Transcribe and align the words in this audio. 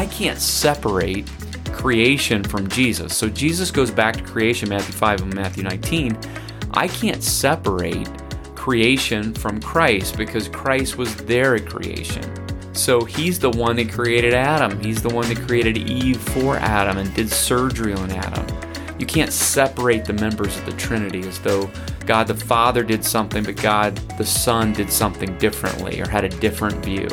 I 0.00 0.06
can't 0.06 0.40
separate 0.40 1.30
creation 1.72 2.42
from 2.42 2.70
Jesus. 2.70 3.14
So 3.14 3.28
Jesus 3.28 3.70
goes 3.70 3.90
back 3.90 4.16
to 4.16 4.22
creation, 4.22 4.70
Matthew 4.70 4.94
5 4.94 5.20
and 5.20 5.34
Matthew 5.34 5.62
19. 5.62 6.18
I 6.70 6.88
can't 6.88 7.22
separate 7.22 8.08
creation 8.54 9.34
from 9.34 9.60
Christ 9.60 10.16
because 10.16 10.48
Christ 10.48 10.96
was 10.96 11.14
there 11.16 11.54
at 11.54 11.66
creation. 11.66 12.24
So 12.74 13.04
he's 13.04 13.38
the 13.38 13.50
one 13.50 13.76
that 13.76 13.92
created 13.92 14.32
Adam. 14.32 14.80
He's 14.80 15.02
the 15.02 15.10
one 15.10 15.28
that 15.28 15.46
created 15.46 15.76
Eve 15.76 16.16
for 16.16 16.56
Adam 16.56 16.96
and 16.96 17.12
did 17.12 17.28
surgery 17.28 17.92
on 17.92 18.10
Adam. 18.10 18.46
You 18.98 19.04
can't 19.04 19.34
separate 19.34 20.06
the 20.06 20.14
members 20.14 20.56
of 20.56 20.64
the 20.64 20.72
Trinity 20.72 21.28
as 21.28 21.38
though 21.40 21.70
God 22.06 22.26
the 22.26 22.34
Father 22.34 22.82
did 22.82 23.04
something, 23.04 23.44
but 23.44 23.56
God 23.56 23.96
the 24.16 24.24
Son 24.24 24.72
did 24.72 24.90
something 24.90 25.36
differently 25.36 26.00
or 26.00 26.08
had 26.08 26.24
a 26.24 26.30
different 26.30 26.82
view. 26.82 27.06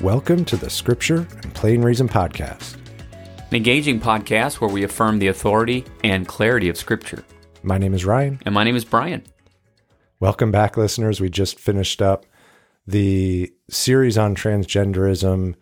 Welcome 0.00 0.44
to 0.44 0.56
the 0.56 0.70
Scripture 0.70 1.26
and 1.42 1.52
Plain 1.54 1.82
Reason 1.82 2.08
Podcast, 2.08 2.76
an 3.10 3.56
engaging 3.56 3.98
podcast 3.98 4.60
where 4.60 4.70
we 4.70 4.84
affirm 4.84 5.18
the 5.18 5.26
authority 5.26 5.84
and 6.04 6.28
clarity 6.28 6.68
of 6.68 6.76
Scripture. 6.76 7.24
My 7.64 7.78
name 7.78 7.92
is 7.94 8.04
Ryan. 8.04 8.38
And 8.46 8.54
my 8.54 8.62
name 8.62 8.76
is 8.76 8.84
Brian. 8.84 9.24
Welcome 10.20 10.52
back, 10.52 10.76
listeners. 10.76 11.20
We 11.20 11.30
just 11.30 11.58
finished 11.58 12.00
up 12.00 12.26
the 12.86 13.52
series 13.68 14.16
on 14.16 14.36
transgenderism 14.36 15.56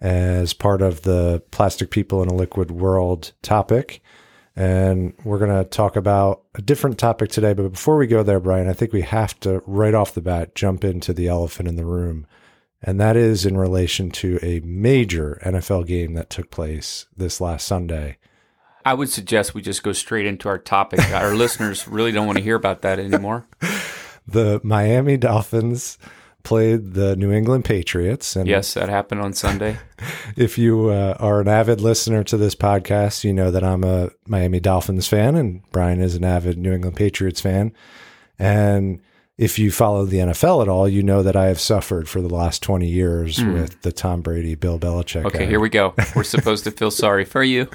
as 0.00 0.54
part 0.54 0.80
of 0.80 1.02
the 1.02 1.42
Plastic 1.50 1.90
People 1.90 2.22
in 2.22 2.30
a 2.30 2.34
Liquid 2.34 2.70
World 2.70 3.32
topic. 3.42 4.00
And 4.56 5.12
we're 5.22 5.38
going 5.38 5.62
to 5.62 5.68
talk 5.68 5.96
about 5.96 6.44
a 6.54 6.62
different 6.62 6.98
topic 6.98 7.28
today. 7.28 7.52
But 7.52 7.72
before 7.72 7.98
we 7.98 8.06
go 8.06 8.22
there, 8.22 8.40
Brian, 8.40 8.70
I 8.70 8.72
think 8.72 8.94
we 8.94 9.02
have 9.02 9.38
to, 9.40 9.62
right 9.66 9.92
off 9.92 10.14
the 10.14 10.22
bat, 10.22 10.54
jump 10.54 10.82
into 10.82 11.12
the 11.12 11.28
elephant 11.28 11.68
in 11.68 11.76
the 11.76 11.84
room 11.84 12.26
and 12.82 13.00
that 13.00 13.16
is 13.16 13.46
in 13.46 13.56
relation 13.56 14.10
to 14.10 14.38
a 14.42 14.60
major 14.60 15.40
NFL 15.44 15.86
game 15.86 16.14
that 16.14 16.30
took 16.30 16.50
place 16.50 17.06
this 17.16 17.40
last 17.40 17.66
Sunday. 17.66 18.18
I 18.84 18.94
would 18.94 19.08
suggest 19.08 19.54
we 19.54 19.62
just 19.62 19.82
go 19.82 19.92
straight 19.92 20.26
into 20.26 20.48
our 20.48 20.58
topic. 20.58 21.00
Our 21.12 21.34
listeners 21.34 21.86
really 21.86 22.10
don't 22.12 22.26
want 22.26 22.38
to 22.38 22.44
hear 22.44 22.56
about 22.56 22.82
that 22.82 22.98
anymore. 22.98 23.46
The 24.24 24.60
Miami 24.62 25.16
Dolphins 25.16 25.98
played 26.42 26.94
the 26.94 27.16
New 27.16 27.32
England 27.32 27.64
Patriots. 27.64 28.36
And 28.36 28.48
yes, 28.48 28.74
that 28.74 28.88
happened 28.88 29.20
on 29.20 29.32
Sunday. 29.32 29.78
if 30.36 30.58
you 30.58 30.90
uh, 30.90 31.16
are 31.18 31.40
an 31.40 31.48
avid 31.48 31.80
listener 31.80 32.24
to 32.24 32.36
this 32.36 32.54
podcast, 32.54 33.24
you 33.24 33.32
know 33.32 33.50
that 33.50 33.64
I'm 33.64 33.84
a 33.84 34.10
Miami 34.26 34.60
Dolphins 34.60 35.08
fan, 35.08 35.34
and 35.34 35.62
Brian 35.70 36.00
is 36.00 36.14
an 36.14 36.24
avid 36.24 36.58
New 36.58 36.72
England 36.72 36.96
Patriots 36.96 37.40
fan. 37.40 37.72
And 38.38 39.00
if 39.38 39.58
you 39.58 39.70
follow 39.70 40.04
the 40.04 40.18
NFL 40.18 40.62
at 40.62 40.68
all, 40.68 40.88
you 40.88 41.02
know 41.02 41.22
that 41.22 41.36
I 41.36 41.46
have 41.46 41.60
suffered 41.60 42.08
for 42.08 42.20
the 42.20 42.32
last 42.32 42.62
20 42.62 42.86
years 42.86 43.38
mm. 43.38 43.54
with 43.54 43.82
the 43.82 43.92
Tom 43.92 44.20
Brady, 44.20 44.54
Bill 44.54 44.78
Belichick. 44.78 45.24
Okay, 45.24 45.46
here 45.46 45.60
we 45.60 45.68
go. 45.68 45.94
We're 46.16 46.24
supposed 46.24 46.64
to 46.64 46.70
feel 46.70 46.90
sorry 46.90 47.24
for 47.24 47.42
you. 47.42 47.68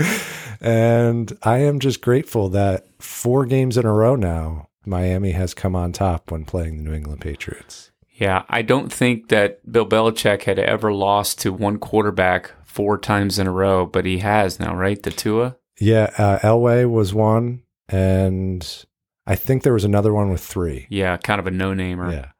and 0.60 1.36
I 1.42 1.58
am 1.58 1.80
just 1.80 2.00
grateful 2.00 2.48
that 2.50 2.86
four 3.00 3.44
games 3.44 3.76
in 3.76 3.86
a 3.86 3.92
row 3.92 4.14
now, 4.14 4.68
Miami 4.86 5.32
has 5.32 5.52
come 5.52 5.74
on 5.74 5.92
top 5.92 6.30
when 6.30 6.44
playing 6.44 6.78
the 6.78 6.82
New 6.84 6.94
England 6.94 7.20
Patriots. 7.20 7.90
Yeah, 8.14 8.44
I 8.48 8.62
don't 8.62 8.92
think 8.92 9.28
that 9.28 9.70
Bill 9.70 9.86
Belichick 9.86 10.42
had 10.42 10.58
ever 10.58 10.92
lost 10.92 11.40
to 11.40 11.52
one 11.52 11.78
quarterback 11.78 12.50
four 12.64 12.98
times 12.98 13.38
in 13.38 13.46
a 13.46 13.52
row, 13.52 13.86
but 13.86 14.04
he 14.04 14.18
has 14.18 14.58
now, 14.58 14.74
right? 14.74 15.00
The 15.00 15.10
Tua? 15.10 15.56
Yeah, 15.80 16.10
uh, 16.18 16.38
Elway 16.40 16.90
was 16.90 17.14
one, 17.14 17.62
and 17.88 18.84
I 19.28 19.36
think 19.36 19.62
there 19.62 19.74
was 19.74 19.84
another 19.84 20.14
one 20.14 20.30
with 20.30 20.42
three. 20.42 20.86
Yeah, 20.88 21.18
kind 21.18 21.38
of 21.38 21.46
a 21.46 21.50
no 21.50 21.74
namer. 21.74 22.10
Yeah. 22.10 22.30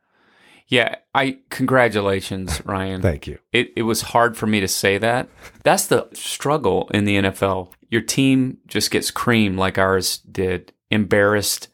Yeah, 0.68 0.96
I 1.14 1.38
congratulations, 1.50 2.62
Ryan. 2.66 3.02
Thank 3.02 3.26
you. 3.26 3.38
It 3.52 3.72
it 3.76 3.82
was 3.82 4.02
hard 4.02 4.36
for 4.36 4.46
me 4.46 4.60
to 4.60 4.68
say 4.68 4.96
that. 4.98 5.28
That's 5.64 5.86
the 5.86 6.08
struggle 6.14 6.90
in 6.92 7.04
the 7.04 7.16
NFL. 7.16 7.72
Your 7.90 8.02
team 8.02 8.58
just 8.66 8.90
gets 8.90 9.10
creamed 9.10 9.58
like 9.58 9.78
ours 9.78 10.18
did, 10.18 10.72
embarrassed 10.90 11.68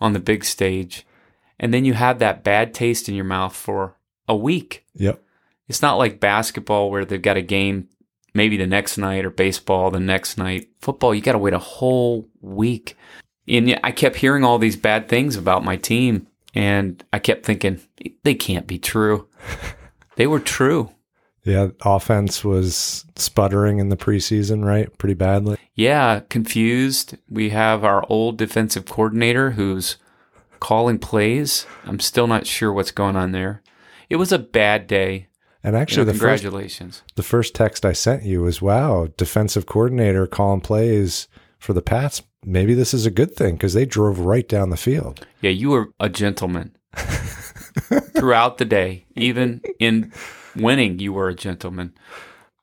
on 0.00 0.12
the 0.12 0.20
big 0.20 0.44
stage, 0.44 1.06
and 1.58 1.72
then 1.72 1.84
you 1.84 1.94
have 1.94 2.18
that 2.18 2.44
bad 2.44 2.72
taste 2.74 3.08
in 3.08 3.14
your 3.14 3.24
mouth 3.24 3.54
for 3.54 3.96
a 4.28 4.36
week. 4.36 4.86
Yep. 4.94 5.22
It's 5.66 5.82
not 5.82 5.96
like 5.96 6.20
basketball 6.20 6.90
where 6.90 7.04
they've 7.04 7.20
got 7.20 7.36
a 7.36 7.42
game 7.42 7.88
maybe 8.34 8.56
the 8.56 8.66
next 8.66 8.96
night 8.98 9.24
or 9.24 9.30
baseball 9.30 9.90
the 9.90 10.00
next 10.00 10.38
night. 10.38 10.68
Football, 10.80 11.14
you 11.14 11.20
got 11.20 11.32
to 11.32 11.38
wait 11.38 11.54
a 11.54 11.58
whole 11.58 12.28
week 12.40 12.96
and 13.48 13.78
I 13.82 13.92
kept 13.92 14.16
hearing 14.16 14.44
all 14.44 14.58
these 14.58 14.76
bad 14.76 15.08
things 15.08 15.36
about 15.36 15.64
my 15.64 15.76
team, 15.76 16.26
and 16.54 17.02
I 17.12 17.18
kept 17.18 17.46
thinking 17.46 17.80
they 18.22 18.34
can't 18.34 18.66
be 18.66 18.78
true. 18.78 19.28
they 20.16 20.26
were 20.26 20.40
true. 20.40 20.90
Yeah, 21.44 21.68
offense 21.82 22.44
was 22.44 23.06
sputtering 23.16 23.78
in 23.78 23.88
the 23.88 23.96
preseason, 23.96 24.64
right? 24.64 24.96
Pretty 24.98 25.14
badly. 25.14 25.56
Yeah, 25.74 26.20
confused. 26.28 27.16
We 27.28 27.50
have 27.50 27.84
our 27.84 28.04
old 28.08 28.36
defensive 28.36 28.84
coordinator 28.84 29.52
who's 29.52 29.96
calling 30.60 30.98
plays. 30.98 31.64
I'm 31.84 32.00
still 32.00 32.26
not 32.26 32.46
sure 32.46 32.72
what's 32.72 32.90
going 32.90 33.16
on 33.16 33.32
there. 33.32 33.62
It 34.10 34.16
was 34.16 34.32
a 34.32 34.38
bad 34.38 34.86
day. 34.86 35.28
And 35.62 35.74
actually, 35.74 36.02
you 36.02 36.06
know, 36.06 36.12
the 36.12 36.18
congratulations. 36.18 36.98
First, 36.98 37.16
the 37.16 37.22
first 37.22 37.54
text 37.54 37.86
I 37.86 37.92
sent 37.92 38.24
you 38.24 38.42
was, 38.42 38.62
"Wow, 38.62 39.08
defensive 39.16 39.66
coordinator 39.66 40.26
calling 40.26 40.60
plays 40.60 41.28
for 41.58 41.72
the 41.72 41.82
Pats 41.82 42.22
maybe 42.44 42.74
this 42.74 42.94
is 42.94 43.06
a 43.06 43.10
good 43.10 43.34
thing 43.34 43.54
because 43.54 43.74
they 43.74 43.86
drove 43.86 44.20
right 44.20 44.48
down 44.48 44.70
the 44.70 44.76
field. 44.76 45.26
Yeah, 45.40 45.50
you 45.50 45.70
were 45.70 45.88
a 46.00 46.08
gentleman 46.08 46.76
throughout 46.96 48.58
the 48.58 48.64
day. 48.64 49.06
Even 49.16 49.60
in 49.78 50.12
winning, 50.56 50.98
you 50.98 51.12
were 51.12 51.28
a 51.28 51.34
gentleman. 51.34 51.94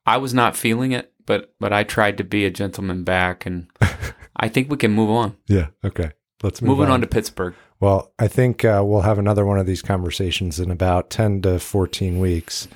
I 0.06 0.18
was 0.18 0.34
not 0.34 0.56
feeling 0.56 0.92
it, 0.92 1.12
but 1.26 1.52
but 1.58 1.72
I 1.72 1.84
tried 1.84 2.18
to 2.18 2.24
be 2.24 2.44
a 2.44 2.50
gentleman 2.50 3.04
back, 3.04 3.46
and 3.46 3.68
I 4.36 4.48
think 4.48 4.70
we 4.70 4.76
can 4.76 4.92
move 4.92 5.10
on. 5.10 5.36
Yeah. 5.46 5.68
Okay. 5.84 6.12
Let's 6.42 6.60
move 6.60 6.76
moving 6.76 6.86
on. 6.86 6.94
on 6.94 7.00
to 7.00 7.06
Pittsburgh. 7.06 7.54
Well, 7.80 8.12
I 8.18 8.28
think 8.28 8.64
uh, 8.64 8.82
we'll 8.84 9.02
have 9.02 9.18
another 9.18 9.44
one 9.44 9.58
of 9.58 9.66
these 9.66 9.82
conversations 9.82 10.60
in 10.60 10.70
about 10.70 11.10
ten 11.10 11.42
to 11.42 11.58
fourteen 11.58 12.20
weeks. 12.20 12.68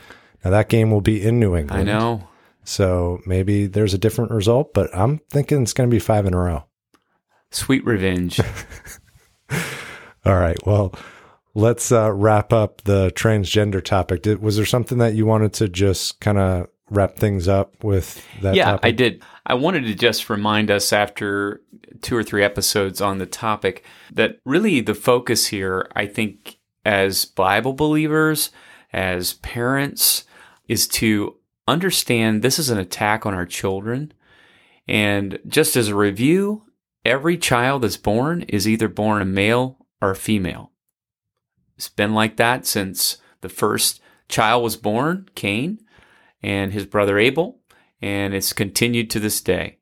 Now 0.44 0.50
that 0.50 0.68
game 0.68 0.90
will 0.90 1.00
be 1.00 1.22
in 1.22 1.38
New 1.38 1.54
England. 1.54 1.88
I 1.88 1.92
know. 1.92 2.28
So 2.64 3.20
maybe 3.26 3.66
there's 3.66 3.94
a 3.94 3.98
different 3.98 4.30
result, 4.30 4.74
but 4.74 4.94
I'm 4.94 5.18
thinking 5.30 5.62
it's 5.62 5.72
going 5.72 5.88
to 5.88 5.94
be 5.94 5.98
five 5.98 6.26
in 6.26 6.34
a 6.34 6.38
row. 6.38 6.64
Sweet 7.50 7.84
revenge. 7.84 8.40
All 10.24 10.36
right. 10.36 10.58
Well, 10.66 10.94
let's 11.54 11.90
uh, 11.90 12.12
wrap 12.12 12.52
up 12.52 12.82
the 12.82 13.10
transgender 13.12 13.82
topic. 13.82 14.22
Did, 14.22 14.42
was 14.42 14.56
there 14.56 14.66
something 14.66 14.98
that 14.98 15.14
you 15.14 15.26
wanted 15.26 15.52
to 15.54 15.68
just 15.68 16.20
kind 16.20 16.38
of 16.38 16.68
wrap 16.90 17.16
things 17.16 17.48
up 17.48 17.82
with 17.82 18.24
that? 18.40 18.54
Yeah, 18.54 18.72
topic? 18.72 18.84
I 18.84 18.90
did. 18.92 19.22
I 19.46 19.54
wanted 19.54 19.84
to 19.84 19.94
just 19.94 20.30
remind 20.30 20.70
us 20.70 20.92
after 20.92 21.62
two 22.02 22.16
or 22.16 22.22
three 22.22 22.44
episodes 22.44 23.00
on 23.00 23.18
the 23.18 23.26
topic 23.26 23.84
that 24.12 24.38
really 24.44 24.80
the 24.80 24.94
focus 24.94 25.46
here, 25.48 25.90
I 25.96 26.06
think, 26.06 26.58
as 26.84 27.24
Bible 27.24 27.72
believers, 27.72 28.50
as 28.92 29.34
parents, 29.34 30.24
is 30.68 30.86
to 30.88 31.36
understand 31.66 32.42
this 32.42 32.58
is 32.58 32.70
an 32.70 32.78
attack 32.78 33.26
on 33.26 33.34
our 33.34 33.46
children. 33.46 34.12
And 34.86 35.38
just 35.46 35.76
as 35.76 35.88
a 35.88 35.94
review, 35.94 36.64
every 37.04 37.36
child 37.36 37.82
that's 37.82 37.96
born 37.96 38.42
is 38.42 38.68
either 38.68 38.88
born 38.88 39.22
a 39.22 39.26
male 39.26 39.86
or 40.00 40.10
a 40.10 40.16
female. 40.16 40.72
It's 41.76 41.88
been 41.88 42.14
like 42.14 42.36
that 42.36 42.66
since 42.66 43.18
the 43.40 43.48
first 43.48 44.00
child 44.28 44.62
was 44.62 44.76
born, 44.76 45.28
Cain, 45.34 45.80
and 46.42 46.72
his 46.72 46.86
brother 46.86 47.18
Abel, 47.18 47.60
and 48.00 48.34
it's 48.34 48.52
continued 48.52 49.10
to 49.10 49.20
this 49.20 49.40
day. 49.40 49.78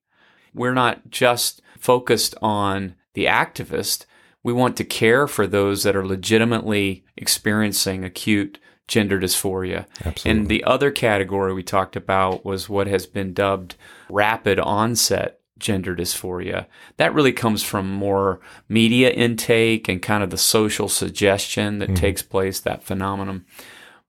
We're 0.54 0.74
not 0.74 1.10
just 1.10 1.62
focused 1.78 2.34
on 2.42 2.94
the 3.14 3.26
activist. 3.26 4.06
We 4.42 4.52
want 4.52 4.76
to 4.76 4.84
care 4.84 5.26
for 5.26 5.46
those 5.46 5.82
that 5.82 5.96
are 5.96 6.06
legitimately 6.06 7.04
experiencing 7.16 8.04
acute 8.04 8.58
gender 8.86 9.20
dysphoria. 9.20 9.86
Absolutely. 10.04 10.30
And 10.30 10.48
the 10.48 10.64
other 10.64 10.90
category 10.90 11.52
we 11.52 11.62
talked 11.62 11.94
about 11.94 12.44
was 12.44 12.68
what 12.68 12.86
has 12.86 13.06
been 13.06 13.34
dubbed 13.34 13.76
rapid 14.08 14.58
onset 14.58 15.37
gender 15.58 15.94
dysphoria. 15.94 16.66
That 16.96 17.14
really 17.14 17.32
comes 17.32 17.62
from 17.62 17.92
more 17.92 18.40
media 18.68 19.10
intake 19.10 19.88
and 19.88 20.00
kind 20.02 20.22
of 20.22 20.30
the 20.30 20.38
social 20.38 20.88
suggestion 20.88 21.78
that 21.78 21.90
mm-hmm. 21.90 21.94
takes 21.96 22.22
place, 22.22 22.60
that 22.60 22.82
phenomenon. 22.82 23.44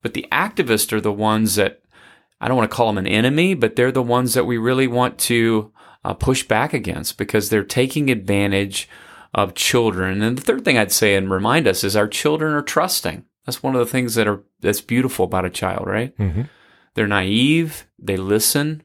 But 0.02 0.14
the 0.14 0.28
activists 0.32 0.94
are 0.94 1.02
the 1.02 1.12
ones 1.12 1.56
that 1.56 1.82
I 2.42 2.48
don't 2.48 2.58
want 2.58 2.70
to 2.70 2.76
call 2.76 2.88
them 2.88 2.98
an 2.98 3.08
enemy, 3.08 3.54
but 3.54 3.76
they're 3.76 3.92
the 3.92 4.02
ones 4.02 4.34
that 4.34 4.46
we 4.46 4.58
really 4.58 4.88
want 4.88 5.18
to 5.20 5.72
uh, 6.06 6.14
push 6.14 6.44
back 6.44 6.74
against 6.74 7.18
because 7.18 7.50
they're 7.50 7.64
taking 7.64 8.10
advantage 8.10 8.88
of 9.34 9.56
children. 9.56 10.22
And 10.22 10.38
the 10.38 10.42
third 10.42 10.64
thing 10.64 10.78
I'd 10.78 10.92
say 10.92 11.16
and 11.16 11.30
remind 11.30 11.68
us 11.68 11.84
is 11.84 11.96
our 11.96 12.08
children 12.08 12.54
are 12.54 12.62
trusting. 12.62 13.26
That's 13.46 13.62
one 13.62 13.76
of 13.76 13.80
the 13.80 13.92
things 13.92 14.16
that 14.16 14.28
are 14.28 14.44
that's 14.62 14.82
beautiful 14.82 15.26
about 15.26 15.46
a 15.46 15.50
child, 15.50 15.88
right? 15.88 16.18
Mm-hmm. 16.18 16.44
They're 16.94 17.08
naive, 17.08 17.88
they 17.98 18.18
listen, 18.18 18.84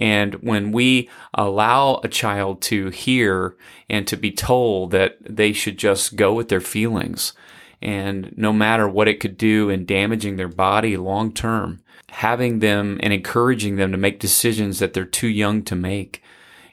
and 0.00 0.34
when 0.42 0.72
we 0.72 1.08
allow 1.34 2.00
a 2.02 2.08
child 2.08 2.60
to 2.62 2.88
hear 2.88 3.56
and 3.88 4.08
to 4.08 4.16
be 4.16 4.32
told 4.32 4.90
that 4.90 5.18
they 5.20 5.52
should 5.52 5.78
just 5.78 6.16
go 6.16 6.32
with 6.32 6.48
their 6.48 6.60
feelings 6.60 7.34
And 7.82 8.34
no 8.36 8.52
matter 8.52 8.88
what 8.88 9.08
it 9.08 9.20
could 9.20 9.38
do 9.38 9.70
in 9.70 9.86
damaging 9.86 10.36
their 10.36 10.48
body 10.48 10.96
long 10.96 11.32
term, 11.32 11.82
having 12.10 12.58
them 12.58 12.98
and 13.02 13.12
encouraging 13.12 13.76
them 13.76 13.92
to 13.92 13.98
make 13.98 14.20
decisions 14.20 14.78
that 14.78 14.92
they're 14.92 15.04
too 15.04 15.28
young 15.28 15.62
to 15.64 15.76
make 15.76 16.22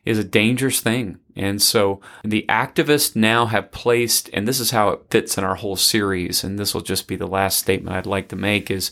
is 0.05 0.17
a 0.17 0.23
dangerous 0.23 0.79
thing. 0.79 1.19
And 1.35 1.61
so 1.61 2.01
the 2.23 2.45
activists 2.49 3.15
now 3.15 3.45
have 3.45 3.71
placed, 3.71 4.29
and 4.33 4.47
this 4.47 4.59
is 4.59 4.71
how 4.71 4.89
it 4.89 5.01
fits 5.09 5.37
in 5.37 5.43
our 5.43 5.55
whole 5.55 5.75
series, 5.75 6.43
and 6.43 6.57
this 6.57 6.73
will 6.73 6.81
just 6.81 7.07
be 7.07 7.15
the 7.15 7.27
last 7.27 7.59
statement 7.59 7.95
I'd 7.95 8.05
like 8.05 8.29
to 8.29 8.35
make 8.35 8.71
is 8.71 8.91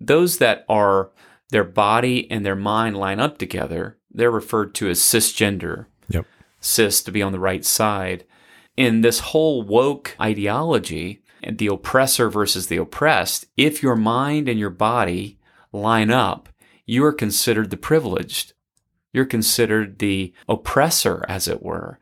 those 0.00 0.38
that 0.38 0.64
are 0.68 1.10
their 1.50 1.64
body 1.64 2.30
and 2.30 2.44
their 2.44 2.56
mind 2.56 2.96
line 2.96 3.20
up 3.20 3.38
together, 3.38 3.98
they're 4.10 4.30
referred 4.30 4.74
to 4.76 4.88
as 4.88 5.00
cisgender. 5.00 5.86
Yep. 6.08 6.26
Cis 6.60 7.02
to 7.02 7.12
be 7.12 7.22
on 7.22 7.32
the 7.32 7.40
right 7.40 7.64
side. 7.64 8.24
In 8.76 9.00
this 9.00 9.20
whole 9.20 9.62
woke 9.62 10.16
ideology, 10.20 11.22
the 11.46 11.68
oppressor 11.68 12.28
versus 12.30 12.66
the 12.66 12.76
oppressed, 12.76 13.46
if 13.56 13.82
your 13.82 13.96
mind 13.96 14.48
and 14.48 14.58
your 14.58 14.70
body 14.70 15.38
line 15.72 16.10
up, 16.10 16.48
you 16.84 17.04
are 17.04 17.12
considered 17.12 17.70
the 17.70 17.76
privileged. 17.76 18.54
You're 19.12 19.26
considered 19.26 19.98
the 19.98 20.32
oppressor, 20.48 21.24
as 21.28 21.48
it 21.48 21.62
were. 21.62 21.98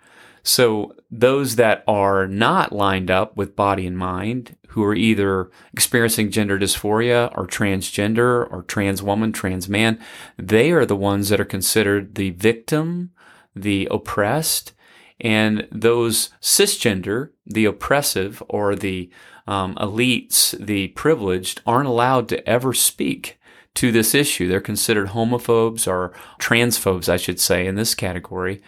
So 0.47 0.95
those 1.11 1.57
that 1.57 1.83
are 1.89 2.29
not 2.29 2.71
lined 2.71 3.11
up 3.11 3.37
with 3.37 3.57
body 3.57 3.85
and 3.85 3.99
mind, 3.99 4.57
who 4.69 4.85
are 4.85 4.95
either 4.95 5.51
experiencing 5.73 6.31
gender 6.31 6.57
dysphoria 6.57 7.37
or 7.37 7.49
transgender 7.49 8.49
or 8.53 8.63
trans 8.63 9.03
woman, 9.03 9.33
trans 9.33 9.69
man, 9.69 9.99
they 10.39 10.71
are 10.71 10.87
the 10.87 10.95
ones 10.95 11.31
that 11.31 11.41
are 11.41 11.45
considered 11.45 12.15
the 12.15 12.31
victim, 12.31 13.11
the 13.57 13.89
oppressed, 13.91 14.73
and 15.21 15.67
those 15.73 16.31
cisgender, 16.41 17.31
the 17.45 17.65
oppressive 17.65 18.41
or 18.49 18.77
the 18.77 19.11
um, 19.49 19.75
elites, 19.75 20.57
the 20.65 20.89
privileged, 20.89 21.61
aren't 21.67 21.89
allowed 21.89 22.29
to 22.29 22.49
ever 22.49 22.73
speak 22.73 23.41
to 23.75 23.91
this 23.91 24.15
issue. 24.15 24.47
They're 24.47 24.61
considered 24.61 25.09
homophobes 25.09 25.89
or 25.89 26.13
transphobes, 26.39 27.09
I 27.09 27.17
should 27.17 27.41
say, 27.41 27.67
in 27.67 27.75
this 27.75 27.97
category. 27.97 28.63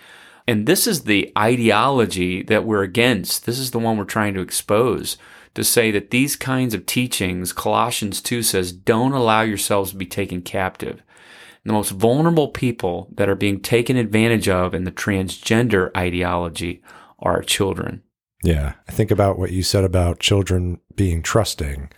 And 0.49 0.65
this 0.65 0.87
is 0.87 1.03
the 1.03 1.31
ideology 1.37 2.43
that 2.45 2.65
we're 2.65 2.83
against. 2.83 3.45
This 3.45 3.59
is 3.59 3.71
the 3.71 3.79
one 3.79 3.99
we're 3.99 4.05
trying 4.05 4.33
to 4.33 4.41
expose 4.41 5.19
to 5.55 5.63
say 5.63 5.91
that 5.91 6.11
these 6.11 6.37
kinds 6.37 6.73
of 6.73 6.87
teachings, 6.87 7.53
Colossians 7.53 8.23
2 8.23 8.43
says, 8.43 8.73
don't 8.73 9.13
allow 9.13 9.43
yourselves 9.43 9.91
to 9.91 9.99
be 9.99 10.07
taken 10.07 10.41
captive. 10.41 11.03
the 11.65 11.75
most 11.75 11.91
vulnerable 11.91 12.49
people 12.49 13.09
that 13.15 13.29
are 13.29 13.35
being 13.35 13.61
taken 13.61 13.99
advantage 13.99 14.49
of 14.49 14.75
in 14.75 14.85
the 14.85 14.91
transgender 14.91 15.95
ideology 15.95 16.83
are 17.19 17.43
children. 17.43 18.03
Yeah. 18.43 18.73
I 18.89 18.93
think 18.93 19.11
about 19.11 19.39
what 19.39 19.51
you 19.51 19.63
said 19.63 19.85
about 19.85 20.19
children 20.19 20.81
being 20.95 21.23
trusting. 21.23 21.91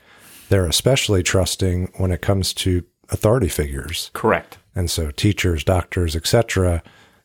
They're 0.48 0.66
especially 0.66 1.22
trusting 1.22 1.92
when 1.98 2.10
it 2.10 2.20
comes 2.20 2.52
to 2.54 2.82
authority 3.10 3.48
figures. 3.48 4.10
Correct. 4.12 4.58
And 4.74 4.90
so 4.90 5.12
teachers, 5.12 5.62
doctors, 5.62 6.16
etc., 6.16 6.82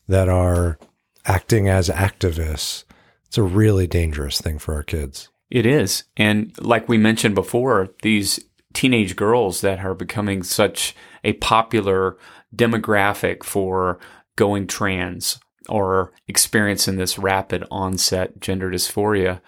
that 0.07 0.29
are 0.29 0.77
acting 1.25 1.67
as 1.67 1.89
activists. 1.89 2.83
It's 3.25 3.37
a 3.37 3.43
really 3.43 3.87
dangerous 3.87 4.39
thing 4.39 4.59
for 4.59 4.73
our 4.75 4.83
kids. 4.83 5.29
It 5.49 5.65
is. 5.65 6.03
And 6.17 6.53
like 6.59 6.87
we 6.87 6.97
mentioned 6.97 7.35
before, 7.35 7.89
these 8.01 8.39
teenage 8.73 9.15
girls 9.15 9.61
that 9.61 9.79
are 9.79 9.95
becoming 9.95 10.43
such 10.43 10.95
a 11.23 11.33
popular 11.33 12.17
demographic 12.55 13.43
for 13.43 13.99
going 14.35 14.67
trans 14.67 15.39
or 15.69 16.13
experiencing 16.27 16.97
this 16.97 17.17
rapid 17.17 17.63
onset 17.71 18.39
gender 18.39 18.69
dysphoria. 18.69 19.41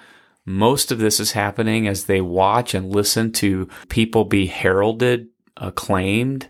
Most 0.46 0.92
of 0.92 1.00
this 1.00 1.20
is 1.20 1.34
happening 1.34 1.88
as 1.88 2.06
they 2.06 2.22
watch 2.22 2.74
and 2.74 2.90
listen 2.90 3.32
to 3.34 3.68
people 3.90 4.24
be 4.24 4.48
heralded 4.48 5.28
acclaimed, 5.60 6.50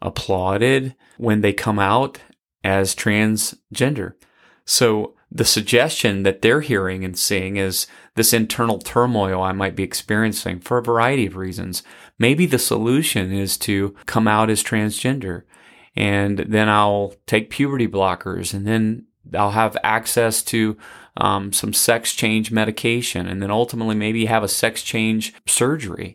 applauded 0.00 0.94
when 1.16 1.40
they 1.40 1.52
come 1.52 1.78
out 1.78 2.20
as 2.62 2.94
transgender. 2.94 4.12
So 4.68 5.14
the 5.32 5.46
suggestion 5.46 6.24
that 6.24 6.42
they're 6.42 6.60
hearing 6.60 7.02
and 7.02 7.18
seeing 7.18 7.56
is 7.56 7.86
this 8.16 8.34
internal 8.34 8.78
turmoil 8.78 9.42
I 9.42 9.52
might 9.52 9.74
be 9.74 9.82
experiencing 9.82 10.60
for 10.60 10.76
a 10.76 10.82
variety 10.82 11.24
of 11.24 11.36
reasons. 11.36 11.82
Maybe 12.18 12.44
the 12.44 12.58
solution 12.58 13.32
is 13.32 13.56
to 13.58 13.94
come 14.04 14.28
out 14.28 14.50
as 14.50 14.62
transgender 14.62 15.44
and 15.96 16.40
then 16.40 16.68
I'll 16.68 17.14
take 17.26 17.48
puberty 17.48 17.88
blockers 17.88 18.52
and 18.52 18.66
then 18.66 19.06
I'll 19.32 19.52
have 19.52 19.78
access 19.82 20.42
to 20.44 20.76
um, 21.16 21.50
some 21.54 21.72
sex 21.72 22.12
change 22.12 22.52
medication 22.52 23.26
and 23.26 23.42
then 23.42 23.50
ultimately 23.50 23.94
maybe 23.94 24.26
have 24.26 24.42
a 24.42 24.48
sex 24.48 24.82
change 24.82 25.32
surgery. 25.46 26.12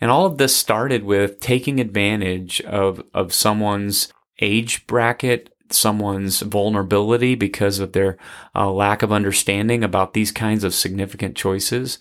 And 0.00 0.10
all 0.10 0.26
of 0.26 0.38
this 0.38 0.56
started 0.56 1.04
with 1.04 1.38
taking 1.38 1.78
advantage 1.78 2.60
of, 2.62 3.04
of 3.14 3.32
someone's 3.32 4.12
age 4.40 4.88
bracket, 4.88 5.54
someone's 5.70 6.40
vulnerability 6.40 7.34
because 7.34 7.78
of 7.78 7.92
their 7.92 8.18
uh, 8.54 8.70
lack 8.70 9.02
of 9.02 9.12
understanding 9.12 9.82
about 9.82 10.14
these 10.14 10.30
kinds 10.30 10.64
of 10.64 10.74
significant 10.74 11.36
choices. 11.36 11.98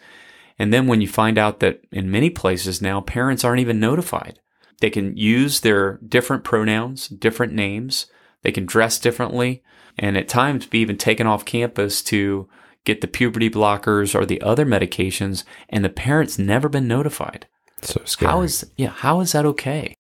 And 0.59 0.73
then 0.73 0.87
when 0.87 1.01
you 1.01 1.07
find 1.07 1.37
out 1.37 1.59
that 1.59 1.81
in 1.91 2.11
many 2.11 2.29
places 2.29 2.81
now, 2.81 3.01
parents 3.01 3.43
aren't 3.43 3.61
even 3.61 3.79
notified. 3.79 4.39
They 4.79 4.89
can 4.89 5.15
use 5.15 5.59
their 5.59 5.97
different 5.97 6.43
pronouns, 6.43 7.07
different 7.07 7.53
names. 7.53 8.07
They 8.41 8.51
can 8.51 8.65
dress 8.65 8.99
differently 8.99 9.63
and 9.97 10.17
at 10.17 10.27
times 10.27 10.65
be 10.65 10.79
even 10.79 10.97
taken 10.97 11.27
off 11.27 11.45
campus 11.45 12.01
to 12.03 12.49
get 12.83 13.01
the 13.01 13.07
puberty 13.07 13.49
blockers 13.49 14.15
or 14.15 14.25
the 14.25 14.41
other 14.41 14.65
medications 14.65 15.43
and 15.69 15.85
the 15.85 15.89
parents 15.89 16.39
never 16.39 16.69
been 16.69 16.87
notified. 16.87 17.47
So 17.81 18.01
scary. 18.05 18.31
How 18.31 18.41
is 18.41 18.71
yeah? 18.77 18.89
How 18.89 19.21
is 19.21 19.31
that 19.31 19.45
okay? 19.45 19.95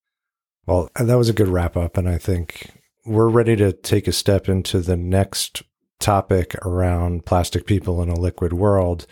Well, 0.67 0.89
that 0.95 1.15
was 1.15 1.29
a 1.29 1.33
good 1.33 1.47
wrap 1.47 1.75
up, 1.75 1.97
and 1.97 2.07
I 2.07 2.17
think 2.17 2.69
we're 3.05 3.29
ready 3.29 3.55
to 3.55 3.73
take 3.73 4.07
a 4.07 4.11
step 4.11 4.47
into 4.47 4.79
the 4.79 4.97
next 4.97 5.63
topic 5.99 6.55
around 6.65 7.25
plastic 7.25 7.65
people 7.65 8.01
in 8.01 8.09
a 8.09 8.19
liquid 8.19 8.53
world. 8.53 9.05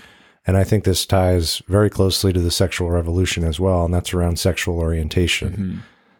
And 0.45 0.57
I 0.57 0.63
think 0.63 0.83
this 0.83 1.06
ties 1.06 1.62
very 1.68 1.89
closely 1.89 2.33
to 2.33 2.39
the 2.39 2.51
sexual 2.51 2.89
revolution 2.89 3.44
as 3.44 3.59
well, 3.59 3.86
and 3.86 3.94
that's 3.94 4.13
around 4.13 4.39
sexual 4.39 4.80
orientation. 4.80 5.51
Mm-hmm. 5.51 5.77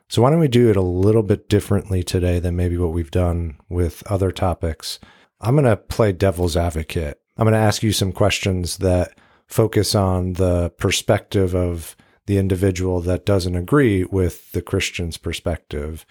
So, 0.08 0.22
why 0.22 0.32
don't 0.32 0.40
we 0.40 0.48
do 0.48 0.70
it 0.70 0.76
a 0.76 0.82
little 0.82 1.24
bit 1.24 1.50
differently 1.50 2.04
today 2.04 2.40
than 2.40 2.56
maybe 2.56 2.78
what 2.78 2.94
we've 2.94 3.12
done 3.12 3.58
with 3.70 4.04
other 4.08 4.32
topics? 4.32 5.00
I'm 5.40 5.56
going 5.56 5.66
to 5.66 5.78
play 5.78 6.12
devil's 6.12 6.58
advocate. 6.58 7.22
I'm 7.38 7.46
going 7.46 7.54
to 7.54 7.60
ask 7.60 7.84
you 7.84 7.92
some 7.92 8.12
questions 8.12 8.78
that 8.78 9.18
focus 9.48 9.96
on 9.96 10.34
the 10.34 10.72
perspective 10.72 11.56
of 11.56 11.96
the 12.26 12.38
individual 12.38 13.02
that 13.02 13.26
doesn't 13.26 13.56
agree 13.56 14.04
with 14.04 14.52
the 14.52 14.62
Christian's 14.62 15.18
perspective. 15.18 16.06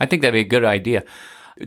I 0.00 0.06
think 0.06 0.22
that'd 0.22 0.32
be 0.32 0.40
a 0.40 0.44
good 0.44 0.64
idea. 0.64 1.04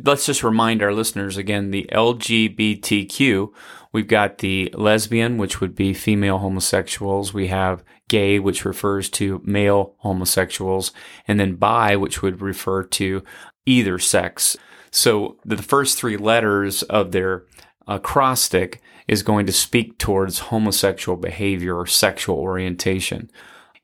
Let's 0.03 0.25
just 0.25 0.43
remind 0.43 0.81
our 0.81 0.93
listeners 0.93 1.37
again 1.37 1.69
the 1.69 1.87
LGBTQ. 1.91 3.53
We've 3.91 4.07
got 4.07 4.39
the 4.39 4.73
lesbian, 4.75 5.37
which 5.37 5.61
would 5.61 5.75
be 5.75 5.93
female 5.93 6.39
homosexuals. 6.39 7.33
We 7.33 7.47
have 7.47 7.83
gay, 8.09 8.39
which 8.39 8.65
refers 8.65 9.09
to 9.11 9.41
male 9.45 9.93
homosexuals, 9.99 10.91
and 11.27 11.39
then 11.39 11.55
bi, 11.55 11.95
which 11.95 12.23
would 12.23 12.41
refer 12.41 12.83
to 12.83 13.23
either 13.67 13.99
sex. 13.99 14.57
So 14.89 15.37
the 15.45 15.57
first 15.57 15.97
three 15.97 16.17
letters 16.17 16.81
of 16.83 17.11
their 17.11 17.45
acrostic 17.87 18.81
is 19.07 19.21
going 19.21 19.45
to 19.45 19.51
speak 19.51 19.97
towards 19.97 20.39
homosexual 20.39 21.17
behavior 21.17 21.75
or 21.77 21.85
sexual 21.85 22.37
orientation. 22.37 23.29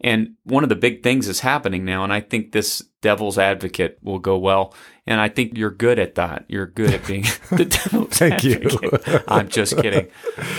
And 0.01 0.36
one 0.44 0.63
of 0.63 0.70
the 0.70 0.75
big 0.75 1.03
things 1.03 1.27
is 1.27 1.41
happening 1.41 1.84
now, 1.84 2.03
and 2.03 2.13
I 2.13 2.22
think 2.22 2.51
this 2.51 2.84
devil's 3.01 3.38
advocate 3.38 3.98
will 4.01 4.20
go 4.20 4.38
well. 4.38 4.74
And 5.06 5.20
I 5.20 5.29
think 5.29 5.58
you're 5.58 5.72
good 5.72 6.00
at 6.00 6.15
that. 6.15 6.46
You're 6.48 6.68
good 6.68 6.94
at 6.94 7.06
being 7.06 7.24
the 7.51 7.65
devil's 7.65 8.18
Thank 8.18 8.46
advocate. 8.46 9.08
you. 9.08 9.20
I'm 9.27 9.50
just 9.50 9.77
kidding. 9.77 10.08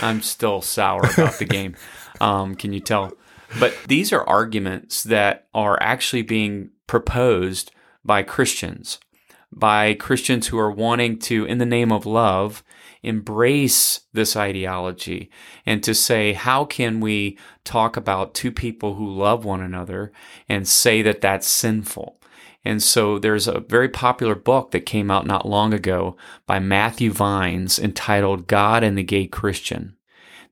I'm 0.03 0.23
still 0.23 0.61
sour 0.61 1.03
about 1.05 1.39
the 1.39 1.45
game. 1.45 1.77
Um, 2.21 2.55
can 2.55 2.73
you 2.73 2.81
tell? 2.81 3.13
But 3.59 3.75
these 3.87 4.13
are 4.13 4.29
arguments 4.29 5.03
that 5.05 5.49
are 5.55 5.81
actually 5.83 6.23
being 6.23 6.71
proposed 6.87 7.73
by 8.05 8.23
Christians, 8.23 8.99
by 9.53 9.95
Christians 9.95 10.49
who 10.49 10.59
are 10.59 10.71
wanting 10.71 11.19
to, 11.21 11.45
in 11.45 11.59
the 11.59 11.67
name 11.67 11.91
of 11.91 12.07
love, 12.07 12.63
embrace 13.03 14.01
this 14.13 14.37
ideology 14.37 15.31
and 15.65 15.83
to 15.83 15.95
say, 15.95 16.33
how 16.33 16.65
can 16.65 17.01
we 17.01 17.39
talk 17.65 17.97
about 17.97 18.35
two 18.35 18.53
people 18.53 18.95
who 18.95 19.09
love 19.11 19.45
one 19.45 19.61
another 19.61 20.13
and 20.49 20.69
say 20.69 21.03
that 21.03 21.21
that's 21.21 21.47
sinful? 21.47 22.20
And 22.65 22.83
so 22.83 23.19
there's 23.19 23.49
a 23.49 23.61
very 23.61 23.89
popular 23.89 24.35
book 24.35 24.71
that 24.71 24.81
came 24.81 25.11
out 25.11 25.27
not 25.27 25.49
long 25.49 25.73
ago 25.73 26.17
by 26.47 26.59
Matthew 26.59 27.11
Vines 27.11 27.79
entitled 27.79 28.47
God 28.47 28.83
and 28.83 28.99
the 28.99 29.03
Gay 29.03 29.27
Christian. 29.27 29.97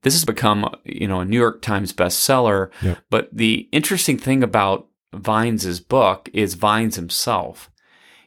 This 0.01 0.13
has 0.13 0.25
become, 0.25 0.73
you 0.83 1.07
know, 1.07 1.19
a 1.19 1.25
New 1.25 1.37
York 1.37 1.61
Times 1.61 1.93
bestseller. 1.93 2.71
Yep. 2.81 2.99
But 3.09 3.29
the 3.31 3.67
interesting 3.71 4.17
thing 4.17 4.43
about 4.43 4.87
Vines's 5.13 5.79
book 5.79 6.29
is 6.33 6.53
Vines 6.53 6.95
himself. 6.95 7.69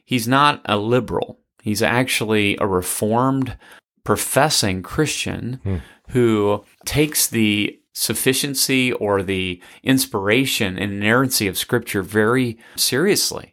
He's 0.05 0.27
not 0.27 0.61
a 0.65 0.77
liberal. 0.77 1.39
He's 1.61 1.81
actually 1.81 2.57
a 2.59 2.67
reformed 2.67 3.57
professing 4.03 4.83
Christian 4.83 5.59
hmm. 5.63 5.77
who 6.09 6.63
takes 6.85 7.27
the 7.27 7.79
sufficiency 7.93 8.91
or 8.91 9.23
the 9.23 9.61
inspiration 9.81 10.77
and 10.77 10.91
inerrancy 10.93 11.47
of 11.47 11.57
Scripture 11.57 12.01
very 12.01 12.57
seriously. 12.75 13.52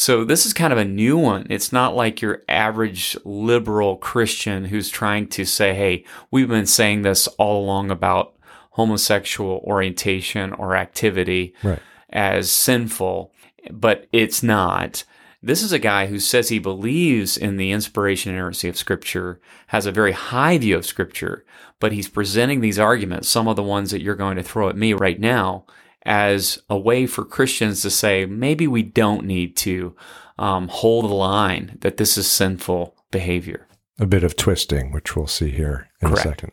So 0.00 0.24
this 0.24 0.46
is 0.46 0.54
kind 0.54 0.72
of 0.72 0.78
a 0.78 0.84
new 0.86 1.18
one. 1.18 1.46
It's 1.50 1.74
not 1.74 1.94
like 1.94 2.22
your 2.22 2.42
average 2.48 3.18
liberal 3.22 3.98
Christian 3.98 4.64
who's 4.64 4.88
trying 4.88 5.26
to 5.28 5.44
say, 5.44 5.74
hey, 5.74 6.04
we've 6.30 6.48
been 6.48 6.64
saying 6.64 7.02
this 7.02 7.26
all 7.36 7.62
along 7.62 7.90
about 7.90 8.34
homosexual 8.70 9.62
orientation 9.62 10.54
or 10.54 10.74
activity 10.74 11.52
Right. 11.62 11.80
as 12.08 12.50
sinful, 12.50 13.34
but 13.70 14.08
it's 14.10 14.42
not. 14.42 15.04
This 15.42 15.62
is 15.62 15.70
a 15.70 15.78
guy 15.78 16.06
who 16.06 16.18
says 16.18 16.48
he 16.48 16.58
believes 16.58 17.36
in 17.36 17.58
the 17.58 17.70
inspiration 17.70 18.30
and 18.30 18.38
inerrancy 18.38 18.70
of 18.70 18.78
Scripture, 18.78 19.38
has 19.66 19.84
a 19.84 19.92
very 19.92 20.12
high 20.12 20.56
view 20.56 20.78
of 20.78 20.86
Scripture, 20.86 21.44
but 21.78 21.92
he's 21.92 22.08
presenting 22.08 22.62
these 22.62 22.78
arguments, 22.78 23.28
some 23.28 23.46
of 23.46 23.56
the 23.56 23.62
ones 23.62 23.90
that 23.90 24.00
you're 24.00 24.14
going 24.14 24.38
to 24.38 24.42
throw 24.42 24.70
at 24.70 24.78
me 24.78 24.94
right 24.94 25.20
now, 25.20 25.66
as 26.04 26.58
a 26.68 26.78
way 26.78 27.06
for 27.06 27.24
Christians 27.24 27.82
to 27.82 27.90
say, 27.90 28.26
maybe 28.26 28.66
we 28.66 28.82
don't 28.82 29.24
need 29.24 29.56
to 29.58 29.94
um, 30.38 30.68
hold 30.68 31.04
the 31.04 31.14
line 31.14 31.78
that 31.80 31.96
this 31.96 32.16
is 32.16 32.30
sinful 32.30 32.94
behavior. 33.10 33.66
A 33.98 34.06
bit 34.06 34.24
of 34.24 34.36
twisting, 34.36 34.92
which 34.92 35.14
we'll 35.14 35.26
see 35.26 35.50
here 35.50 35.88
in 36.00 36.08
Correct. 36.08 36.24
a 36.24 36.28
second. 36.28 36.52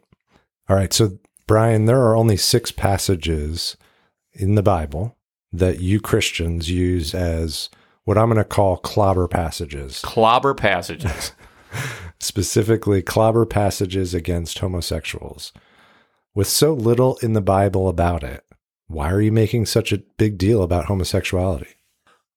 All 0.67 0.75
right. 0.75 0.91
So, 0.91 1.17
Brian, 1.47 1.85
there 1.85 2.01
are 2.01 2.15
only 2.15 2.35
six 2.35 2.71
passages 2.71 3.77
in 4.33 4.55
the 4.55 4.63
Bible 4.63 5.15
that 5.53 5.79
you 5.79 6.01
Christians 6.01 6.69
use 6.69 7.13
as 7.13 7.69
what 8.03 8.17
I'm 8.17 8.27
going 8.27 8.37
to 8.37 8.43
call 8.43 8.77
clobber 8.77 9.29
passages, 9.29 10.01
Clobber 10.01 10.53
passages. 10.53 11.31
specifically 12.19 13.01
clobber 13.01 13.45
passages 13.45 14.13
against 14.13 14.59
homosexuals. 14.59 15.53
With 16.33 16.47
so 16.47 16.73
little 16.73 17.17
in 17.21 17.33
the 17.33 17.41
Bible 17.41 17.87
about 17.87 18.23
it, 18.23 18.45
why 18.87 19.11
are 19.11 19.21
you 19.21 19.31
making 19.31 19.65
such 19.65 19.91
a 19.91 20.03
big 20.17 20.37
deal 20.37 20.63
about 20.63 20.85
homosexuality? 20.85 21.75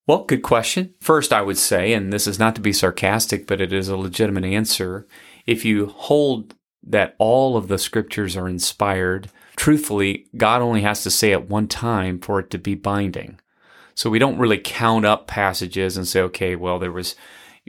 Well, 0.07 0.25
good 0.25 0.41
question. 0.41 0.93
First, 0.99 1.31
I 1.31 1.41
would 1.41 1.57
say, 1.57 1.93
and 1.93 2.11
this 2.11 2.27
is 2.27 2.39
not 2.39 2.55
to 2.55 2.61
be 2.61 2.73
sarcastic, 2.73 3.47
but 3.47 3.61
it 3.61 3.71
is 3.71 3.87
a 3.87 3.95
legitimate 3.95 4.43
answer. 4.43 5.07
If 5.45 5.63
you 5.63 5.87
hold 5.87 6.55
that 6.83 7.15
all 7.19 7.55
of 7.55 7.67
the 7.67 7.77
scriptures 7.77 8.35
are 8.35 8.49
inspired, 8.49 9.29
truthfully, 9.55 10.25
God 10.35 10.61
only 10.61 10.81
has 10.81 11.03
to 11.03 11.11
say 11.11 11.31
it 11.31 11.49
one 11.49 11.67
time 11.67 12.19
for 12.19 12.39
it 12.39 12.49
to 12.49 12.57
be 12.57 12.75
binding. 12.75 13.39
So 13.93 14.09
we 14.09 14.19
don't 14.19 14.39
really 14.39 14.57
count 14.57 15.05
up 15.05 15.27
passages 15.27 15.95
and 15.95 16.07
say, 16.07 16.21
okay, 16.21 16.55
well, 16.55 16.79
there 16.79 16.91
was 16.91 17.15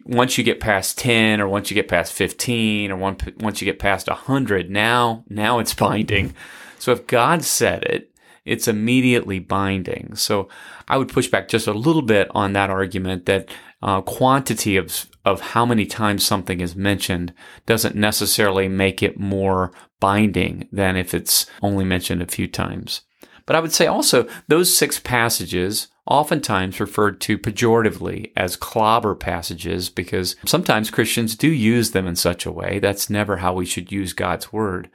once 0.06 0.38
you 0.38 0.44
get 0.44 0.60
past 0.60 0.98
10 0.98 1.40
or 1.40 1.48
once 1.48 1.70
you 1.70 1.74
get 1.74 1.88
past 1.88 2.12
15 2.12 2.90
or 2.90 2.96
one, 2.96 3.18
once 3.38 3.60
you 3.60 3.66
get 3.66 3.78
past 3.78 4.08
100, 4.08 4.70
now, 4.70 5.24
now 5.28 5.58
it's 5.58 5.74
binding. 5.74 6.34
So 6.78 6.92
if 6.92 7.06
God 7.06 7.44
said 7.44 7.84
it, 7.84 8.11
it's 8.44 8.68
immediately 8.68 9.38
binding. 9.38 10.14
So 10.14 10.48
I 10.88 10.96
would 10.96 11.08
push 11.08 11.28
back 11.28 11.48
just 11.48 11.66
a 11.66 11.72
little 11.72 12.02
bit 12.02 12.28
on 12.32 12.52
that 12.52 12.70
argument 12.70 13.26
that 13.26 13.48
uh, 13.82 14.00
quantity 14.02 14.76
of 14.76 15.06
of 15.24 15.40
how 15.40 15.64
many 15.64 15.86
times 15.86 16.26
something 16.26 16.60
is 16.60 16.74
mentioned 16.74 17.32
doesn't 17.64 17.94
necessarily 17.94 18.66
make 18.66 19.02
it 19.02 19.20
more 19.20 19.70
binding 20.00 20.68
than 20.72 20.96
if 20.96 21.14
it's 21.14 21.46
only 21.62 21.84
mentioned 21.84 22.20
a 22.20 22.26
few 22.26 22.48
times. 22.48 23.02
But 23.46 23.54
I 23.54 23.60
would 23.60 23.72
say 23.72 23.86
also 23.86 24.28
those 24.48 24.76
six 24.76 24.98
passages 24.98 25.88
oftentimes 26.06 26.80
referred 26.80 27.20
to 27.20 27.38
pejoratively 27.38 28.32
as 28.36 28.56
clobber 28.56 29.14
passages 29.14 29.88
because 29.88 30.34
sometimes 30.44 30.90
Christians 30.90 31.36
do 31.36 31.48
use 31.48 31.92
them 31.92 32.06
in 32.06 32.16
such 32.16 32.44
a 32.44 32.52
way. 32.52 32.80
That's 32.80 33.08
never 33.08 33.36
how 33.36 33.52
we 33.52 33.64
should 33.64 33.92
use 33.92 34.12
God's 34.12 34.52
word. 34.52 34.90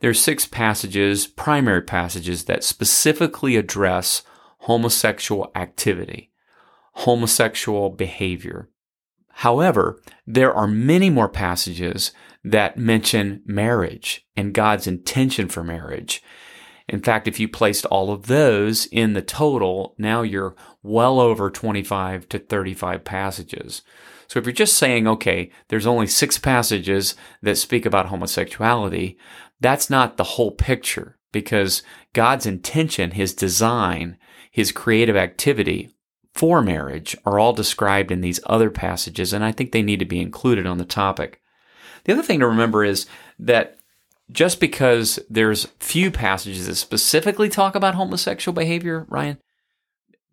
There 0.00 0.10
are 0.10 0.14
six 0.14 0.46
passages, 0.46 1.26
primary 1.26 1.82
passages, 1.82 2.44
that 2.44 2.64
specifically 2.64 3.56
address 3.56 4.22
homosexual 4.58 5.50
activity, 5.54 6.30
homosexual 6.92 7.90
behavior. 7.90 8.68
However, 9.40 10.00
there 10.26 10.54
are 10.54 10.66
many 10.66 11.10
more 11.10 11.28
passages 11.28 12.12
that 12.42 12.78
mention 12.78 13.42
marriage 13.44 14.26
and 14.36 14.54
God's 14.54 14.86
intention 14.86 15.48
for 15.48 15.62
marriage. 15.62 16.22
In 16.88 17.02
fact, 17.02 17.26
if 17.26 17.40
you 17.40 17.48
placed 17.48 17.84
all 17.86 18.12
of 18.12 18.26
those 18.26 18.86
in 18.86 19.12
the 19.12 19.22
total, 19.22 19.94
now 19.98 20.22
you're 20.22 20.54
well 20.82 21.18
over 21.18 21.50
25 21.50 22.28
to 22.28 22.38
35 22.38 23.04
passages. 23.04 23.82
So 24.28 24.38
if 24.38 24.46
you're 24.46 24.52
just 24.52 24.76
saying, 24.76 25.06
okay, 25.06 25.50
there's 25.68 25.86
only 25.86 26.06
six 26.06 26.38
passages 26.38 27.14
that 27.42 27.58
speak 27.58 27.86
about 27.86 28.06
homosexuality, 28.06 29.18
that's 29.60 29.90
not 29.90 30.16
the 30.16 30.24
whole 30.24 30.50
picture 30.50 31.18
because 31.32 31.82
God's 32.12 32.46
intention, 32.46 33.12
His 33.12 33.34
design, 33.34 34.16
His 34.50 34.72
creative 34.72 35.16
activity 35.16 35.90
for 36.34 36.60
marriage 36.62 37.16
are 37.24 37.38
all 37.38 37.52
described 37.52 38.10
in 38.10 38.20
these 38.20 38.40
other 38.46 38.70
passages, 38.70 39.32
and 39.32 39.44
I 39.44 39.52
think 39.52 39.72
they 39.72 39.82
need 39.82 40.00
to 40.00 40.04
be 40.04 40.20
included 40.20 40.66
on 40.66 40.78
the 40.78 40.84
topic. 40.84 41.40
The 42.04 42.12
other 42.12 42.22
thing 42.22 42.40
to 42.40 42.46
remember 42.46 42.84
is 42.84 43.06
that 43.38 43.78
just 44.30 44.60
because 44.60 45.18
there's 45.30 45.68
few 45.80 46.10
passages 46.10 46.66
that 46.66 46.74
specifically 46.74 47.48
talk 47.48 47.74
about 47.74 47.94
homosexual 47.94 48.54
behavior, 48.54 49.06
Ryan, 49.08 49.38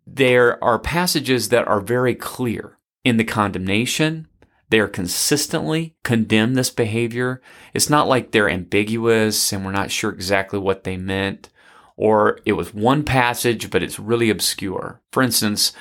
there 0.06 0.62
are 0.62 0.78
passages 0.78 1.48
that 1.48 1.66
are 1.66 1.80
very 1.80 2.14
clear 2.14 2.78
in 3.04 3.16
the 3.16 3.24
condemnation. 3.24 4.28
They 4.70 4.80
are 4.80 4.88
consistently 4.88 5.94
condemn 6.02 6.54
this 6.54 6.70
behavior. 6.70 7.40
It's 7.72 7.90
not 7.90 8.08
like 8.08 8.30
they're 8.30 8.48
ambiguous 8.48 9.52
and 9.52 9.64
we're 9.64 9.72
not 9.72 9.90
sure 9.90 10.10
exactly 10.10 10.58
what 10.58 10.84
they 10.84 10.96
meant, 10.96 11.50
or 11.96 12.40
it 12.44 12.52
was 12.52 12.74
one 12.74 13.04
passage, 13.04 13.70
but 13.70 13.82
it's 13.82 13.98
really 13.98 14.30
obscure. 14.30 15.00
For 15.12 15.22
instance, 15.22 15.72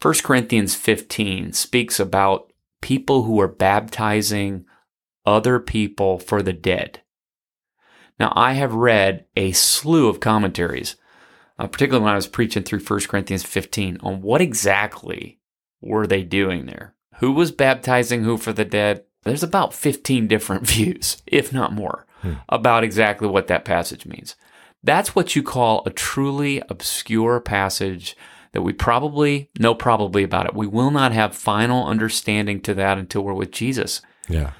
1 0.00 0.14
Corinthians 0.24 0.74
15 0.74 1.52
speaks 1.52 2.00
about 2.00 2.52
people 2.80 3.22
who 3.22 3.40
are 3.40 3.48
baptizing 3.48 4.66
other 5.24 5.60
people 5.60 6.18
for 6.18 6.42
the 6.42 6.52
dead. 6.52 7.00
Now, 8.18 8.32
I 8.34 8.54
have 8.54 8.74
read 8.74 9.24
a 9.36 9.52
slew 9.52 10.08
of 10.08 10.20
commentaries, 10.20 10.96
uh, 11.58 11.68
particularly 11.68 12.04
when 12.04 12.12
I 12.12 12.16
was 12.16 12.26
preaching 12.26 12.64
through 12.64 12.80
1 12.80 13.00
Corinthians 13.08 13.44
15, 13.44 13.98
on 14.02 14.22
what 14.22 14.40
exactly 14.40 15.38
were 15.80 16.06
they 16.06 16.22
doing 16.22 16.66
there? 16.66 16.94
Who 17.22 17.32
was 17.32 17.52
baptizing 17.52 18.24
who 18.24 18.36
for 18.36 18.52
the 18.52 18.64
dead? 18.66 19.04
There's 19.22 19.42
about 19.44 19.72
15 19.72 20.26
different 20.28 20.66
views, 20.66 21.22
if 21.26 21.52
not 21.52 21.72
more, 21.72 22.04
Hmm. 22.20 22.34
about 22.48 22.84
exactly 22.84 23.26
what 23.26 23.46
that 23.46 23.64
passage 23.64 24.04
means. 24.06 24.36
That's 24.84 25.14
what 25.14 25.34
you 25.34 25.42
call 25.42 25.82
a 25.86 25.90
truly 25.90 26.62
obscure 26.68 27.40
passage 27.40 28.16
that 28.52 28.62
we 28.62 28.72
probably 28.72 29.50
know 29.58 29.74
probably 29.74 30.22
about 30.22 30.46
it. 30.46 30.54
We 30.54 30.66
will 30.66 30.90
not 30.90 31.12
have 31.12 31.34
final 31.34 31.86
understanding 31.86 32.60
to 32.62 32.74
that 32.74 32.98
until 32.98 33.22
we're 33.22 33.32
with 33.34 33.50
Jesus. 33.50 34.02
Yeah. 34.28 34.52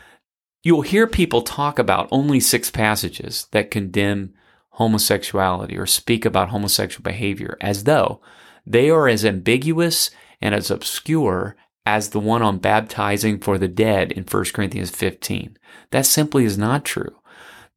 You'll 0.65 0.83
hear 0.83 1.07
people 1.07 1.43
talk 1.43 1.79
about 1.79 2.09
only 2.11 2.41
six 2.41 2.71
passages 2.71 3.49
that 3.51 3.71
condemn 3.71 4.35
homosexuality 4.71 5.77
or 5.77 5.87
speak 5.87 6.25
about 6.25 6.49
homosexual 6.51 7.03
behavior 7.03 7.57
as 7.61 7.85
though 7.85 8.21
they 8.67 8.91
are 8.91 9.09
as 9.09 9.25
ambiguous 9.25 10.11
and 10.41 10.55
as 10.55 10.71
obscure 10.71 11.57
as 11.85 12.11
the 12.11 12.21
one 12.21 12.43
on 12.43 12.59
baptizing 12.59 13.39
for 13.39 13.59
the 13.59 13.69
dead 13.69 14.13
in 14.13 14.25
1 14.25 14.45
Corinthians 14.53 14.91
15. 14.91 15.57
That 15.91 16.07
simply 16.07 16.45
is 16.45 16.57
not 16.57 16.85
true. 16.85 17.17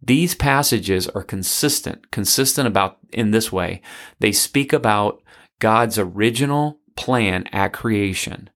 These 0.01 0.35
passages 0.35 1.07
are 1.09 1.23
consistent, 1.23 2.11
consistent 2.11 2.67
about 2.67 2.99
in 3.11 3.31
this 3.31 3.51
way. 3.51 3.81
They 4.19 4.31
speak 4.31 4.71
about 4.71 5.23
God's 5.59 5.97
original 5.97 6.79
plan 6.95 7.45
at 7.51 7.73
creation. 7.73 8.49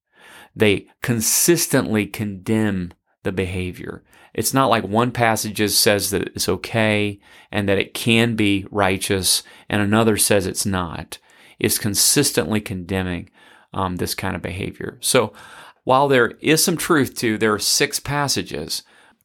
They 0.55 0.87
consistently 1.01 2.05
condemn 2.05 2.93
the 3.23 3.31
behavior. 3.31 4.03
It's 4.33 4.53
not 4.53 4.69
like 4.69 4.83
one 4.83 5.11
passage 5.11 5.55
just 5.55 5.81
says 5.81 6.11
that 6.11 6.27
it's 6.29 6.47
okay 6.47 7.19
and 7.51 7.67
that 7.67 7.79
it 7.79 7.93
can 7.93 8.35
be 8.35 8.65
righteous, 8.69 9.43
and 9.67 9.81
another 9.81 10.17
says 10.17 10.45
it's 10.45 10.65
not. 10.65 11.17
It's 11.57 11.79
consistently 11.79 12.61
condemning 12.61 13.29
um, 13.73 13.97
this 13.97 14.15
kind 14.15 14.35
of 14.35 14.41
behavior. 14.41 14.97
So, 15.01 15.33
while 15.83 16.07
there 16.07 16.31
is 16.41 16.63
some 16.63 16.77
truth 16.77 17.15
to 17.15 17.37
there 17.37 17.53
are 17.53 17.59
six 17.59 17.99
passages, 17.99 18.83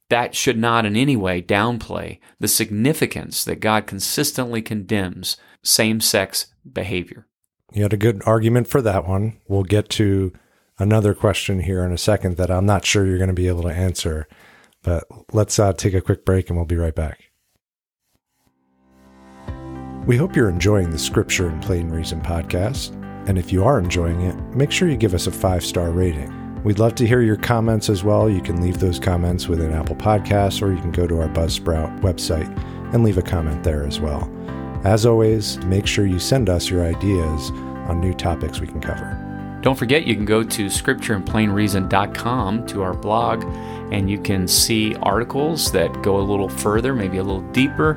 that 0.08 0.34
should 0.34 0.58
not 0.58 0.86
in 0.86 0.96
any 0.96 1.16
way 1.16 1.42
downplay 1.42 2.18
the 2.38 2.48
significance 2.48 3.44
that 3.44 3.60
God 3.60 3.86
consistently 3.86 4.62
condemns 4.62 5.36
same 5.62 6.00
sex 6.00 6.46
behavior. 6.70 7.26
You 7.72 7.82
had 7.82 7.92
a 7.92 7.98
good 7.98 8.22
argument 8.24 8.68
for 8.68 8.80
that 8.82 9.06
one. 9.06 9.40
We'll 9.48 9.64
get 9.64 9.88
to 9.90 10.32
another 10.78 11.14
question 11.14 11.60
here 11.60 11.84
in 11.84 11.92
a 11.92 11.98
second 11.98 12.36
that 12.36 12.50
I'm 12.50 12.66
not 12.66 12.84
sure 12.84 13.06
you're 13.06 13.18
going 13.18 13.28
to 13.28 13.34
be 13.34 13.48
able 13.48 13.62
to 13.62 13.68
answer. 13.68 14.28
But 14.82 15.04
let's 15.32 15.58
uh, 15.58 15.72
take 15.72 15.94
a 15.94 16.00
quick 16.00 16.24
break 16.24 16.48
and 16.48 16.56
we'll 16.56 16.66
be 16.66 16.76
right 16.76 16.94
back. 16.94 17.30
We 20.06 20.18
hope 20.18 20.36
you're 20.36 20.50
enjoying 20.50 20.90
the 20.90 20.98
Scripture 20.98 21.48
and 21.48 21.62
Plain 21.62 21.88
Reason 21.88 22.20
podcast. 22.20 23.03
And 23.26 23.38
if 23.38 23.52
you 23.52 23.64
are 23.64 23.78
enjoying 23.78 24.22
it, 24.22 24.36
make 24.54 24.70
sure 24.70 24.88
you 24.88 24.96
give 24.96 25.14
us 25.14 25.26
a 25.26 25.32
five 25.32 25.64
star 25.64 25.90
rating. 25.90 26.32
We'd 26.62 26.78
love 26.78 26.94
to 26.96 27.06
hear 27.06 27.20
your 27.20 27.36
comments 27.36 27.90
as 27.90 28.04
well. 28.04 28.30
You 28.30 28.40
can 28.40 28.60
leave 28.60 28.80
those 28.80 28.98
comments 28.98 29.48
within 29.48 29.72
Apple 29.72 29.96
Podcasts 29.96 30.62
or 30.62 30.72
you 30.72 30.80
can 30.80 30.92
go 30.92 31.06
to 31.06 31.20
our 31.20 31.28
Buzzsprout 31.28 32.00
website 32.00 32.48
and 32.94 33.04
leave 33.04 33.18
a 33.18 33.22
comment 33.22 33.64
there 33.64 33.84
as 33.84 34.00
well. 34.00 34.30
As 34.84 35.06
always, 35.06 35.58
make 35.64 35.86
sure 35.86 36.06
you 36.06 36.18
send 36.18 36.48
us 36.48 36.70
your 36.70 36.84
ideas 36.84 37.50
on 37.88 38.00
new 38.00 38.14
topics 38.14 38.60
we 38.60 38.66
can 38.66 38.80
cover. 38.80 39.24
Don't 39.64 39.78
forget, 39.78 40.06
you 40.06 40.14
can 40.14 40.26
go 40.26 40.42
to 40.42 40.66
scriptureandplainreason.com 40.66 42.66
to 42.66 42.82
our 42.82 42.92
blog, 42.92 43.44
and 43.90 44.10
you 44.10 44.18
can 44.18 44.46
see 44.46 44.94
articles 44.96 45.72
that 45.72 46.02
go 46.02 46.18
a 46.18 46.20
little 46.20 46.50
further, 46.50 46.94
maybe 46.94 47.16
a 47.16 47.22
little 47.22 47.40
deeper 47.52 47.94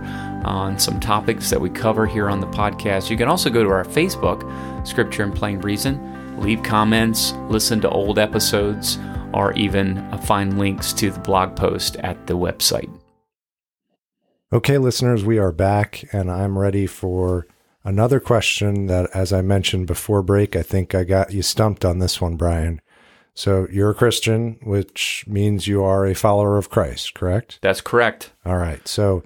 on 0.48 0.80
some 0.80 1.00
topics 1.00 1.50
that 1.50 1.60
we 1.60 1.70
cover 1.70 2.06
here 2.06 2.30
on 2.30 2.40
the 2.40 2.48
podcast. 2.48 3.10
You 3.10 3.18
can 3.18 3.28
also 3.28 3.50
go 3.50 3.64
to 3.64 3.70
our 3.70 3.84
Facebook, 3.84 4.88
Scripture 4.88 5.24
and 5.24 5.36
Plain 5.36 5.60
Reason, 5.60 6.42
leave 6.42 6.64
comments, 6.64 7.34
listen 7.50 7.82
to 7.82 7.90
old 7.90 8.18
episodes, 8.18 8.98
or 9.34 9.54
even 9.54 9.98
uh, 9.98 10.18
find 10.18 10.58
links 10.58 10.94
to 10.94 11.12
the 11.12 11.20
blog 11.20 11.56
post 11.56 11.98
at 11.98 12.28
the 12.28 12.38
website. 12.38 12.90
Okay, 14.52 14.78
listeners, 14.78 15.26
we 15.26 15.38
are 15.38 15.52
back, 15.52 16.06
and 16.14 16.32
I'm 16.32 16.58
ready 16.58 16.88
for 16.88 17.46
Another 17.88 18.20
question 18.20 18.88
that, 18.88 19.10
as 19.14 19.32
I 19.32 19.42
mentioned 19.42 19.88
before 19.88 20.22
break, 20.22 20.58
I 20.58 20.62
think 20.62 20.94
I 20.94 21.06
got 21.06 21.32
you 21.32 21.42
stumped 21.42 21.86
on 21.86 22.00
this 22.00 22.20
one, 22.20 22.36
Brian. 22.36 22.82
So 23.34 23.66
you're 23.72 23.92
a 23.92 23.96
Christian, 23.96 24.60
which 24.62 25.24
means 25.26 25.68
you 25.68 25.82
are 25.86 26.06
a 26.06 26.14
follower 26.14 26.58
of 26.58 26.70
Christ, 26.70 27.14
correct? 27.14 27.60
That's 27.62 27.80
correct. 27.80 28.34
All 28.46 28.58
right. 28.58 28.86
So 28.86 29.24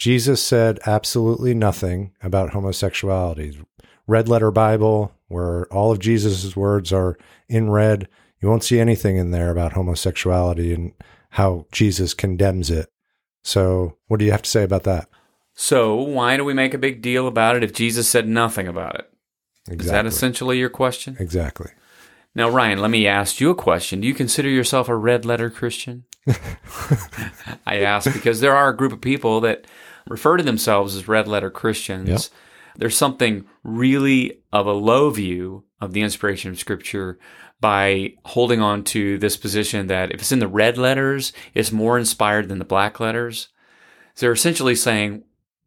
Jesus 0.00 0.42
said 0.42 0.80
absolutely 0.86 1.52
nothing 1.52 2.12
about 2.22 2.52
homosexuality. 2.52 3.62
Red 4.06 4.30
letter 4.30 4.50
Bible, 4.50 5.12
where 5.28 5.66
all 5.66 5.92
of 5.92 5.98
Jesus' 5.98 6.56
words 6.56 6.90
are 6.90 7.18
in 7.50 7.68
red, 7.68 8.08
you 8.40 8.48
won't 8.48 8.64
see 8.64 8.80
anything 8.80 9.18
in 9.18 9.30
there 9.30 9.50
about 9.50 9.74
homosexuality 9.74 10.72
and 10.72 10.94
how 11.32 11.66
Jesus 11.70 12.14
condemns 12.14 12.70
it. 12.70 12.88
So, 13.44 13.98
what 14.06 14.18
do 14.18 14.24
you 14.24 14.30
have 14.30 14.40
to 14.40 14.48
say 14.48 14.62
about 14.62 14.84
that? 14.84 15.06
So, 15.52 15.96
why 15.96 16.38
do 16.38 16.46
we 16.46 16.54
make 16.54 16.72
a 16.72 16.78
big 16.78 17.02
deal 17.02 17.26
about 17.28 17.56
it 17.56 17.62
if 17.62 17.74
Jesus 17.74 18.08
said 18.08 18.26
nothing 18.26 18.66
about 18.66 18.94
it? 18.94 19.12
Exactly. 19.66 19.84
Is 19.84 19.90
that 19.90 20.06
essentially 20.06 20.58
your 20.58 20.70
question? 20.70 21.18
Exactly. 21.20 21.72
Now, 22.34 22.48
Ryan, 22.48 22.78
let 22.78 22.90
me 22.90 23.06
ask 23.06 23.38
you 23.38 23.50
a 23.50 23.54
question. 23.54 24.00
Do 24.00 24.08
you 24.08 24.14
consider 24.14 24.48
yourself 24.48 24.88
a 24.88 24.96
red 24.96 25.26
letter 25.26 25.50
Christian? 25.50 26.04
I 27.66 27.80
ask 27.80 28.10
because 28.10 28.40
there 28.40 28.56
are 28.56 28.70
a 28.70 28.76
group 28.76 28.92
of 28.92 29.02
people 29.02 29.42
that 29.42 29.66
refer 30.08 30.36
to 30.36 30.42
themselves 30.42 30.96
as 30.96 31.08
red 31.08 31.28
letter 31.28 31.50
Christians. 31.50 32.08
Yep. 32.08 32.20
There's 32.76 32.96
something 32.96 33.44
really 33.62 34.42
of 34.52 34.66
a 34.66 34.72
low 34.72 35.10
view 35.10 35.64
of 35.80 35.92
the 35.92 36.02
inspiration 36.02 36.50
of 36.50 36.58
Scripture 36.58 37.18
by 37.60 38.14
holding 38.24 38.60
on 38.60 38.84
to 38.84 39.18
this 39.18 39.36
position 39.36 39.86
that 39.88 40.12
if 40.12 40.20
it's 40.20 40.32
in 40.32 40.38
the 40.38 40.48
red 40.48 40.78
letters, 40.78 41.32
it's 41.54 41.72
more 41.72 41.98
inspired 41.98 42.48
than 42.48 42.58
the 42.58 42.64
black 42.64 43.00
letters. 43.00 43.48
So 44.14 44.26
they're 44.26 44.32
essentially 44.32 44.74
saying, 44.74 45.24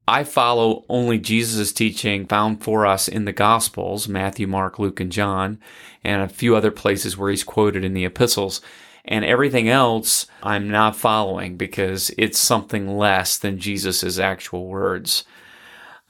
I 0.08 0.24
follow 0.24 0.86
only 0.90 1.18
Jesus' 1.18 1.72
teaching 1.72 2.26
found 2.26 2.62
for 2.62 2.86
us 2.86 3.08
in 3.08 3.26
the 3.26 3.32
Gospels, 3.32 4.08
Matthew, 4.08 4.48
Mark, 4.48 4.78
Luke, 4.80 5.00
and 5.00 5.12
John, 5.12 5.60
and 6.04 6.22
a 6.22 6.28
few 6.28 6.56
other 6.56 6.72
places 6.72 7.18
where 7.18 7.30
he's 7.30 7.44
quoted 7.44 7.86
in 7.86 7.94
the 7.94 8.06
epistles. 8.06 8.60
And 9.06 9.26
everything 9.26 9.68
else 9.68 10.28
I'm 10.42 10.70
not 10.70 10.96
following 10.96 11.58
because 11.58 12.12
it's 12.18 12.40
something 12.40 12.98
less 12.98 13.38
than 13.38 13.60
Jesus' 13.60 14.18
actual 14.18 14.68
words. 14.68 15.26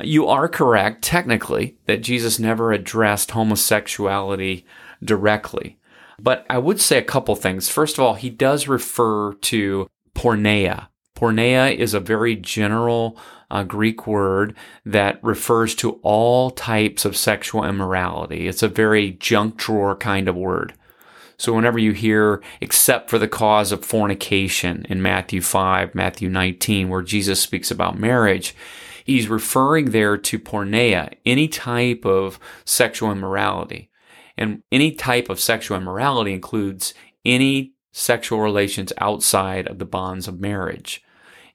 You 0.02 0.28
are 0.28 0.48
correct, 0.48 1.04
technically, 1.04 1.78
that 1.86 2.04
Jesus 2.04 2.40
never 2.40 2.72
addressed 2.72 3.32
homosexuality 3.32 4.66
directly. 5.04 5.80
But 6.20 6.46
I 6.50 6.58
would 6.58 6.79
say 6.79 6.98
a 6.98 7.03
couple 7.03 7.36
things. 7.36 7.70
First 7.70 7.98
of 7.98 8.03
all, 8.03 8.14
he 8.14 8.29
does 8.29 8.68
refer 8.68 9.34
to 9.34 9.88
porneia. 10.16 10.88
Porneia 11.16 11.75
is 11.75 11.94
a 11.94 12.00
very 12.00 12.36
general 12.36 13.18
a 13.53 13.64
Greek 13.64 14.08
word 14.08 14.56
that 14.84 15.24
refers 15.24 15.75
to 15.75 16.00
all 16.01 16.50
types 16.50 17.06
of 17.06 17.16
sexual 17.16 17.64
immorality. 17.64 18.48
It's 18.48 18.64
a 18.64 18.68
very 18.68 19.12
junk 19.12 19.58
drawer 19.58 19.96
kind 19.96 20.27
of 20.27 20.36
word. 20.36 20.74
So 21.44 21.51
whenever 21.51 21.77
you 21.77 21.92
hear, 21.92 22.42
except 22.62 23.10
for 23.10 23.20
the 23.20 23.27
cause 23.27 23.74
of 23.74 23.84
fornication 23.84 24.86
in 24.88 25.01
Matthew 25.01 25.42
5, 25.42 25.94
Matthew 25.94 26.29
19, 26.29 26.88
where 26.88 27.01
Jesus 27.01 27.42
speaks 27.42 27.70
about 27.70 28.00
marriage, 28.00 28.56
he's 29.03 29.27
referring 29.27 29.92
there 29.92 30.16
to 30.16 30.40
porneia, 30.40 31.14
any 31.25 31.50
type 31.50 32.06
of 32.06 32.40
sexual 32.64 33.12
immorality. 33.12 33.90
And 34.38 34.64
any 34.72 34.94
type 34.94 35.29
of 35.29 35.38
sexual 35.38 35.75
immorality 35.75 36.32
includes 36.32 36.94
any 37.25 37.74
sexual 37.92 38.40
relations 38.40 38.94
outside 38.98 39.68
of 39.68 39.79
the 39.79 39.86
bonds 39.86 40.29
of 40.29 40.40
marriage. 40.40 41.03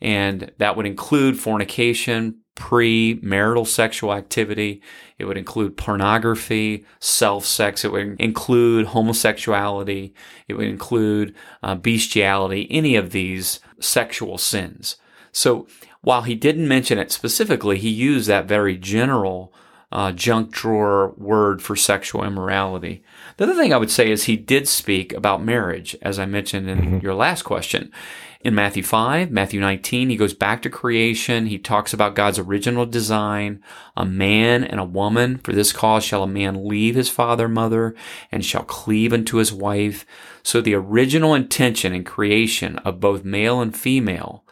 And 0.03 0.53
that 0.59 0.77
would 0.77 0.85
include 0.85 1.40
fornication, 1.40 2.40
pre-marital 2.59 3.64
sexual 3.64 4.12
activity. 4.12 4.83
It 5.16 5.27
would 5.27 5.38
include 5.38 5.77
pornography, 5.77 6.85
self-sex. 6.99 7.85
It 7.85 7.92
would 7.92 8.21
include 8.21 8.88
homosexuality. 8.88 10.12
It 10.49 10.55
would 10.55 10.66
include 10.66 11.37
uh, 11.62 11.77
bestiality, 11.77 12.66
any 12.68 12.97
of 12.97 13.12
these 13.12 13.61
sexual 13.79 14.38
sins. 14.38 14.97
So 15.31 15.68
while 16.01 16.23
he 16.23 16.35
didn't 16.35 16.66
mention 16.66 16.99
it 16.99 17.12
specifically, 17.12 17.79
he 17.79 17.90
used 17.90 18.29
that 18.29 18.47
very 18.47 18.77
general 18.77 19.55
uh, 19.92 20.11
junk 20.11 20.51
drawer 20.51 21.14
word 21.16 21.62
for 21.62 21.77
sexual 21.77 22.25
immorality. 22.25 23.05
The 23.37 23.44
other 23.44 23.55
thing 23.55 23.73
I 23.73 23.79
would 23.79 23.90
say 23.90 24.11
is 24.11 24.25
he 24.25 24.37
did 24.37 24.66
speak 24.66 25.12
about 25.12 25.44
marriage, 25.44 25.97
as 26.03 26.18
I 26.18 26.27
mentioned 26.27 26.68
in 26.68 26.79
mm-hmm. 26.79 26.99
your 26.99 27.14
last 27.14 27.42
question. 27.42 27.92
In 28.40 28.55
Matthew 28.55 28.85
5, 28.85 29.33
Matthew 29.33 29.61
19, 29.61 30.11
he 30.11 30.16
goes 30.16 30.33
back 30.33 30.62
to 30.62 30.70
creation. 30.70 31.46
He 31.46 31.59
talks 31.59 31.92
about 31.92 32.14
God's 32.14 32.38
original 32.38 32.87
design, 32.87 33.61
a 33.96 34.05
man 34.05 34.62
and 34.62 34.79
a 34.79 34.85
woman. 34.85 35.38
For 35.38 35.53
this 35.53 35.72
cause 35.72 36.05
shall 36.05 36.22
a 36.22 36.29
man 36.29 36.68
leave 36.68 36.94
his 36.94 37.11
father 37.11 37.46
and 37.46 37.55
mother 37.55 37.96
and 38.31 38.44
shall 38.44 38.62
cleave 38.62 39.12
unto 39.12 39.38
his 39.38 39.53
wife. 39.53 40.07
So 40.44 40.61
the 40.61 40.74
original 40.74 41.35
intention 41.35 41.92
in 41.92 42.05
creation 42.05 42.79
of 42.79 43.01
both 43.01 43.24
male 43.24 43.61
and 43.61 43.77
female 43.77 44.44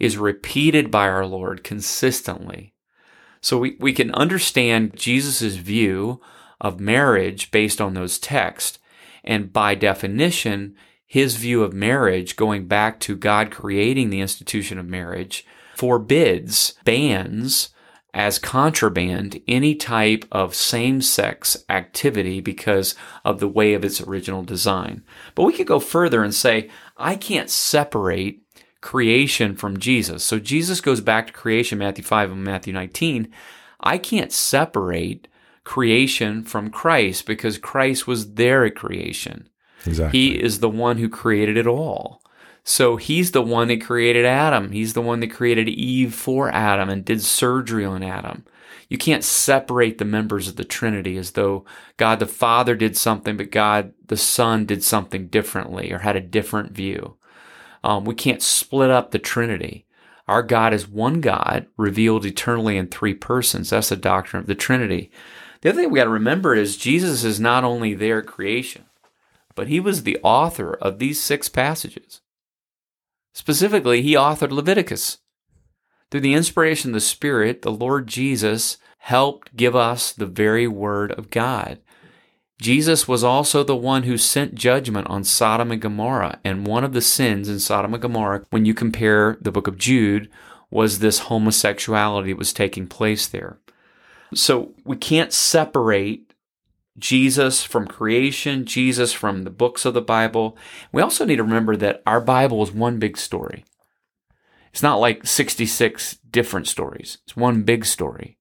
is 0.00 0.18
repeated 0.18 0.90
by 0.90 1.08
our 1.08 1.26
Lord 1.26 1.62
consistently. 1.62 2.74
So 3.40 3.58
we, 3.58 3.76
we 3.78 3.92
can 3.92 4.12
understand 4.14 4.96
Jesus' 4.96 5.54
view 5.54 6.20
of 6.60 6.80
marriage 6.80 7.52
based 7.52 7.80
on 7.80 7.94
those 7.94 8.18
texts. 8.18 8.80
And 9.22 9.52
by 9.52 9.76
definition, 9.76 10.74
his 11.08 11.36
view 11.36 11.64
of 11.64 11.72
marriage, 11.72 12.36
going 12.36 12.68
back 12.68 13.00
to 13.00 13.16
God 13.16 13.50
creating 13.50 14.10
the 14.10 14.20
institution 14.20 14.78
of 14.78 14.86
marriage, 14.86 15.46
forbids, 15.74 16.74
bans 16.84 17.70
as 18.12 18.38
contraband 18.38 19.40
any 19.48 19.74
type 19.74 20.26
of 20.30 20.54
same 20.54 21.00
sex 21.00 21.56
activity 21.70 22.40
because 22.40 22.94
of 23.24 23.40
the 23.40 23.48
way 23.48 23.72
of 23.72 23.84
its 23.84 24.02
original 24.02 24.42
design. 24.42 25.02
But 25.34 25.44
we 25.44 25.54
could 25.54 25.66
go 25.66 25.80
further 25.80 26.22
and 26.22 26.34
say, 26.34 26.68
I 26.96 27.16
can't 27.16 27.48
separate 27.48 28.42
creation 28.82 29.56
from 29.56 29.78
Jesus. 29.78 30.22
So 30.22 30.38
Jesus 30.38 30.80
goes 30.82 31.00
back 31.00 31.28
to 31.28 31.32
creation, 31.32 31.78
Matthew 31.78 32.04
5 32.04 32.32
and 32.32 32.44
Matthew 32.44 32.72
19. 32.74 33.32
I 33.80 33.96
can't 33.96 34.32
separate 34.32 35.26
creation 35.64 36.42
from 36.44 36.70
Christ 36.70 37.24
because 37.24 37.56
Christ 37.56 38.06
was 38.06 38.34
there 38.34 38.64
at 38.64 38.74
creation. 38.74 39.48
Exactly. 39.88 40.18
He 40.18 40.42
is 40.42 40.60
the 40.60 40.68
one 40.68 40.98
who 40.98 41.08
created 41.08 41.56
it 41.56 41.66
all. 41.66 42.22
So 42.64 42.96
he's 42.96 43.30
the 43.30 43.42
one 43.42 43.68
that 43.68 43.80
created 43.80 44.26
Adam. 44.26 44.72
He's 44.72 44.92
the 44.92 45.00
one 45.00 45.20
that 45.20 45.30
created 45.30 45.68
Eve 45.68 46.14
for 46.14 46.50
Adam 46.50 46.90
and 46.90 47.04
did 47.04 47.22
surgery 47.22 47.84
on 47.84 48.02
Adam. 48.02 48.44
You 48.90 48.98
can't 48.98 49.24
separate 49.24 49.98
the 49.98 50.04
members 50.04 50.48
of 50.48 50.56
the 50.56 50.64
Trinity 50.64 51.16
as 51.16 51.32
though 51.32 51.64
God 51.96 52.18
the 52.18 52.26
Father 52.26 52.74
did 52.74 52.96
something, 52.96 53.36
but 53.36 53.50
God 53.50 53.92
the 54.06 54.16
Son 54.16 54.66
did 54.66 54.84
something 54.84 55.28
differently 55.28 55.92
or 55.92 56.00
had 56.00 56.16
a 56.16 56.20
different 56.20 56.72
view. 56.72 57.16
Um, 57.84 58.04
we 58.04 58.14
can't 58.14 58.42
split 58.42 58.90
up 58.90 59.10
the 59.10 59.18
Trinity. 59.18 59.86
Our 60.26 60.42
God 60.42 60.74
is 60.74 60.86
one 60.86 61.22
God 61.22 61.66
revealed 61.76 62.26
eternally 62.26 62.76
in 62.76 62.88
three 62.88 63.14
persons. 63.14 63.70
That's 63.70 63.88
the 63.88 63.96
doctrine 63.96 64.40
of 64.40 64.46
the 64.46 64.54
Trinity. 64.54 65.10
The 65.60 65.70
other 65.70 65.80
thing 65.80 65.90
we 65.90 65.98
got 65.98 66.04
to 66.04 66.10
remember 66.10 66.54
is 66.54 66.76
Jesus 66.76 67.24
is 67.24 67.40
not 67.40 67.64
only 67.64 67.94
their 67.94 68.22
creation 68.22 68.84
but 69.58 69.66
he 69.66 69.80
was 69.80 70.04
the 70.04 70.20
author 70.22 70.74
of 70.74 71.00
these 71.00 71.20
six 71.20 71.48
passages. 71.48 72.20
Specifically, 73.34 74.02
he 74.02 74.14
authored 74.14 74.52
Leviticus. 74.52 75.18
Through 76.12 76.20
the 76.20 76.34
inspiration 76.34 76.90
of 76.90 76.94
the 76.94 77.00
Spirit, 77.00 77.62
the 77.62 77.72
Lord 77.72 78.06
Jesus 78.06 78.76
helped 78.98 79.56
give 79.56 79.74
us 79.74 80.12
the 80.12 80.26
very 80.26 80.68
Word 80.68 81.10
of 81.10 81.30
God. 81.30 81.80
Jesus 82.60 83.08
was 83.08 83.24
also 83.24 83.64
the 83.64 83.74
one 83.74 84.04
who 84.04 84.16
sent 84.16 84.54
judgment 84.54 85.08
on 85.08 85.24
Sodom 85.24 85.72
and 85.72 85.82
Gomorrah. 85.82 86.38
And 86.44 86.64
one 86.64 86.84
of 86.84 86.92
the 86.92 87.02
sins 87.02 87.48
in 87.48 87.58
Sodom 87.58 87.94
and 87.94 88.00
Gomorrah, 88.00 88.44
when 88.50 88.64
you 88.64 88.74
compare 88.74 89.38
the 89.40 89.50
book 89.50 89.66
of 89.66 89.76
Jude, 89.76 90.30
was 90.70 91.00
this 91.00 91.18
homosexuality 91.18 92.30
that 92.30 92.38
was 92.38 92.52
taking 92.52 92.86
place 92.86 93.26
there. 93.26 93.58
So 94.34 94.72
we 94.84 94.96
can't 94.96 95.32
separate 95.32 96.27
Jesus 96.98 97.62
from 97.62 97.86
creation, 97.86 98.64
Jesus 98.64 99.12
from 99.12 99.44
the 99.44 99.50
books 99.50 99.84
of 99.84 99.94
the 99.94 100.02
Bible. 100.02 100.56
We 100.92 101.02
also 101.02 101.24
need 101.24 101.36
to 101.36 101.42
remember 101.42 101.76
that 101.76 102.02
our 102.06 102.20
Bible 102.20 102.62
is 102.62 102.72
one 102.72 102.98
big 102.98 103.16
story. 103.16 103.64
It's 104.72 104.82
not 104.82 105.00
like 105.00 105.26
66 105.26 106.18
different 106.30 106.66
stories. 106.66 107.18
It's 107.24 107.36
one 107.36 107.62
big 107.62 107.84
story. 107.84 108.38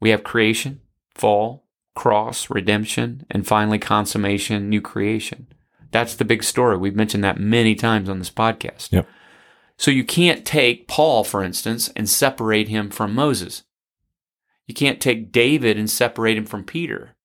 We 0.00 0.10
have 0.10 0.24
creation, 0.24 0.80
fall, 1.14 1.66
cross, 1.94 2.50
redemption, 2.50 3.26
and 3.30 3.46
finally 3.46 3.78
consummation, 3.78 4.68
new 4.68 4.80
creation. 4.80 5.48
That's 5.90 6.14
the 6.14 6.24
big 6.24 6.42
story. 6.42 6.76
We've 6.76 6.96
mentioned 6.96 7.22
that 7.24 7.38
many 7.38 7.74
times 7.74 8.08
on 8.08 8.18
this 8.18 8.30
podcast. 8.30 8.92
Yep. 8.92 9.08
So 9.76 9.90
you 9.90 10.04
can't 10.04 10.44
take 10.44 10.88
Paul, 10.88 11.24
for 11.24 11.42
instance, 11.42 11.90
and 11.94 12.08
separate 12.08 12.68
him 12.68 12.90
from 12.90 13.14
Moses. 13.14 13.64
You 14.66 14.74
can't 14.74 15.00
take 15.00 15.32
David 15.32 15.76
and 15.76 15.90
separate 15.90 16.36
him 16.36 16.46
from 16.46 16.64
Peter. 16.64 17.16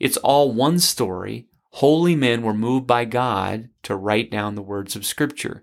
It's 0.00 0.16
all 0.16 0.50
one 0.50 0.78
story. 0.78 1.46
Holy 1.74 2.16
men 2.16 2.42
were 2.42 2.54
moved 2.54 2.86
by 2.86 3.04
God 3.04 3.68
to 3.84 3.94
write 3.94 4.30
down 4.30 4.54
the 4.54 4.62
words 4.62 4.96
of 4.96 5.06
Scripture. 5.06 5.62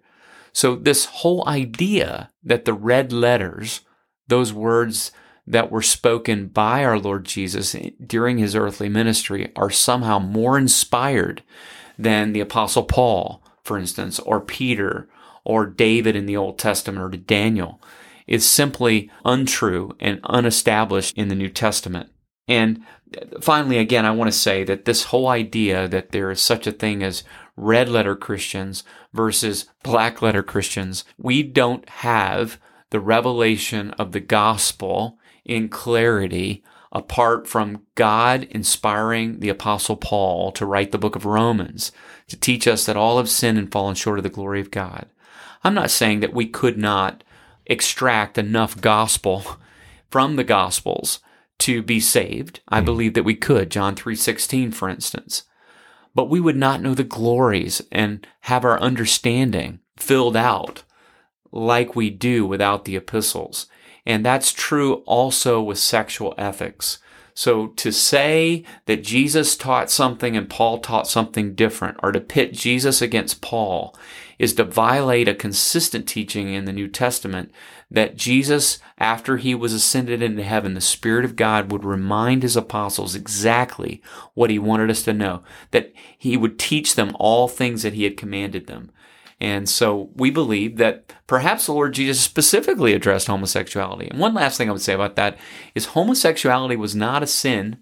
So, 0.53 0.75
this 0.75 1.05
whole 1.05 1.47
idea 1.47 2.29
that 2.43 2.65
the 2.65 2.73
red 2.73 3.11
letters, 3.11 3.81
those 4.27 4.53
words 4.53 5.11
that 5.45 5.71
were 5.71 5.81
spoken 5.81 6.47
by 6.47 6.83
our 6.83 6.99
Lord 6.99 7.25
Jesus 7.25 7.75
during 8.05 8.37
his 8.37 8.55
earthly 8.55 8.89
ministry, 8.89 9.51
are 9.55 9.69
somehow 9.69 10.19
more 10.19 10.57
inspired 10.57 11.43
than 11.97 12.33
the 12.33 12.39
Apostle 12.39 12.83
Paul, 12.83 13.43
for 13.63 13.77
instance, 13.77 14.19
or 14.19 14.39
Peter, 14.39 15.09
or 15.43 15.65
David 15.65 16.15
in 16.15 16.25
the 16.25 16.37
Old 16.37 16.59
Testament, 16.59 17.03
or 17.03 17.17
Daniel, 17.17 17.81
is 18.27 18.45
simply 18.45 19.09
untrue 19.23 19.95
and 19.99 20.19
unestablished 20.23 21.17
in 21.17 21.29
the 21.29 21.35
New 21.35 21.49
Testament. 21.49 22.09
And 22.47 22.83
finally, 23.41 23.77
again, 23.77 24.05
I 24.05 24.11
want 24.11 24.31
to 24.31 24.37
say 24.37 24.63
that 24.63 24.85
this 24.85 25.05
whole 25.05 25.27
idea 25.27 25.87
that 25.87 26.11
there 26.11 26.31
is 26.31 26.41
such 26.41 26.67
a 26.67 26.71
thing 26.71 27.03
as 27.03 27.23
red 27.55 27.89
letter 27.89 28.15
Christians 28.15 28.83
versus 29.13 29.65
black 29.83 30.21
letter 30.21 30.43
Christians, 30.43 31.03
we 31.17 31.43
don't 31.43 31.87
have 31.89 32.59
the 32.89 32.99
revelation 32.99 33.91
of 33.91 34.11
the 34.11 34.19
gospel 34.19 35.17
in 35.43 35.69
clarity 35.69 36.63
apart 36.91 37.47
from 37.47 37.83
God 37.95 38.43
inspiring 38.49 39.39
the 39.39 39.49
apostle 39.49 39.97
Paul 39.97 40.51
to 40.53 40.65
write 40.65 40.91
the 40.91 40.97
book 40.97 41.15
of 41.15 41.25
Romans 41.25 41.91
to 42.27 42.37
teach 42.37 42.67
us 42.67 42.85
that 42.85 42.97
all 42.97 43.17
have 43.17 43.29
sinned 43.29 43.57
and 43.57 43.71
fallen 43.71 43.95
short 43.95 44.19
of 44.19 44.23
the 44.23 44.29
glory 44.29 44.61
of 44.61 44.71
God. 44.71 45.07
I'm 45.63 45.73
not 45.73 45.91
saying 45.91 46.21
that 46.21 46.33
we 46.33 46.47
could 46.47 46.77
not 46.77 47.23
extract 47.65 48.37
enough 48.37 48.79
gospel 48.79 49.43
from 50.09 50.37
the 50.37 50.43
gospels 50.43 51.19
to 51.59 51.81
be 51.81 51.99
saved. 51.99 52.61
I 52.67 52.79
hmm. 52.79 52.85
believe 52.85 53.13
that 53.13 53.23
we 53.23 53.35
could, 53.35 53.71
John 53.71 53.95
3:16 53.95 54.73
for 54.73 54.89
instance. 54.89 55.43
But 56.15 56.29
we 56.29 56.39
would 56.39 56.57
not 56.57 56.81
know 56.81 56.95
the 56.95 57.03
glories 57.03 57.81
and 57.91 58.25
have 58.41 58.65
our 58.65 58.79
understanding 58.79 59.79
filled 59.97 60.35
out 60.35 60.83
like 61.51 61.95
we 61.95 62.09
do 62.09 62.45
without 62.45 62.85
the 62.85 62.95
epistles. 62.95 63.67
And 64.05 64.25
that's 64.25 64.51
true 64.53 65.03
also 65.05 65.61
with 65.61 65.77
sexual 65.77 66.33
ethics. 66.37 66.99
So 67.33 67.67
to 67.67 67.91
say 67.91 68.63
that 68.87 69.03
Jesus 69.03 69.55
taught 69.55 69.91
something 69.91 70.35
and 70.35 70.49
Paul 70.49 70.79
taught 70.79 71.07
something 71.07 71.53
different, 71.53 71.97
or 72.01 72.11
to 72.11 72.19
pit 72.19 72.53
Jesus 72.53 72.99
against 72.99 73.41
Paul, 73.41 73.95
is 74.39 74.53
to 74.53 74.63
violate 74.63 75.27
a 75.27 75.35
consistent 75.35 76.07
teaching 76.07 76.53
in 76.53 76.65
the 76.65 76.73
New 76.73 76.87
Testament 76.87 77.51
that 77.89 78.15
Jesus, 78.15 78.79
after 78.97 79.37
he 79.37 79.55
was 79.55 79.73
ascended 79.73 80.21
into 80.21 80.43
heaven, 80.43 80.73
the 80.73 80.81
Spirit 80.81 81.25
of 81.25 81.35
God 81.35 81.71
would 81.71 81.83
remind 81.83 82.43
his 82.43 82.55
apostles 82.55 83.15
exactly 83.15 84.01
what 84.33 84.49
he 84.49 84.59
wanted 84.59 84.89
us 84.89 85.03
to 85.03 85.13
know, 85.13 85.43
that 85.71 85.93
he 86.17 86.37
would 86.37 86.59
teach 86.59 86.95
them 86.95 87.15
all 87.19 87.47
things 87.47 87.83
that 87.83 87.93
he 87.93 88.03
had 88.03 88.17
commanded 88.17 88.67
them. 88.67 88.91
And 89.39 89.69
so 89.69 90.09
we 90.15 90.31
believe 90.31 90.77
that 90.77 91.13
perhaps 91.27 91.67
the 91.67 91.73
Lord 91.73 91.93
Jesus 91.93 92.19
specifically 92.19 92.93
addressed 92.93 93.27
homosexuality. 93.27 94.07
And 94.09 94.19
one 94.19 94.33
last 94.33 94.57
thing 94.57 94.67
I 94.67 94.71
would 94.71 94.81
say 94.81 94.93
about 94.93 95.15
that 95.15 95.37
is 95.75 95.87
homosexuality 95.87 96.75
was 96.75 96.95
not 96.95 97.21
a 97.21 97.27
sin 97.27 97.77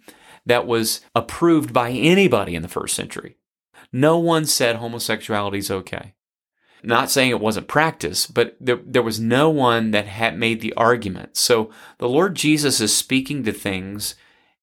that 0.45 0.67
was 0.67 1.01
approved 1.15 1.71
by 1.71 1.91
anybody 1.91 2.55
in 2.55 2.61
the 2.61 2.67
first 2.67 2.93
century. 2.93 3.37
No 3.91 4.17
one 4.17 4.45
said 4.45 4.75
homosexuality 4.75 5.59
is 5.59 5.71
okay. 5.71 6.14
Not 6.85 7.09
saying 7.09 7.31
it 7.31 7.39
wasn't 7.39 7.67
practice, 7.67 8.27
but 8.27 8.55
there, 8.59 8.79
there 8.85 9.01
was 9.01 9.19
no 9.19 9.49
one 9.49 9.89
that 9.91 10.05
had 10.05 10.37
made 10.37 10.61
the 10.61 10.73
argument. 10.73 11.35
So 11.35 11.71
the 11.97 12.07
Lord 12.07 12.35
Jesus 12.35 12.79
is 12.79 12.95
speaking 12.95 13.43
to 13.43 13.51
things 13.51 14.13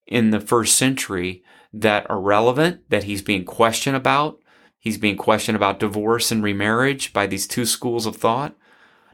in 0.07 0.31
the 0.31 0.41
first 0.41 0.77
century 0.77 1.43
that 1.73 2.09
are 2.09 2.21
relevant, 2.21 2.89
that 2.91 3.05
he's 3.05 3.23
being 3.23 3.45
questioned 3.45 3.97
about. 3.97 4.39
He's 4.79 4.99
being 4.99 5.17
questioned 5.17 5.57
about 5.57 5.81
divorce 5.81 6.31
and 6.31 6.45
remarriage 6.45 7.13
by 7.13 7.27
these 7.27 7.47
two 7.47 7.67
schools 7.67 8.07
of 8.07 8.17
thought. 8.17 8.55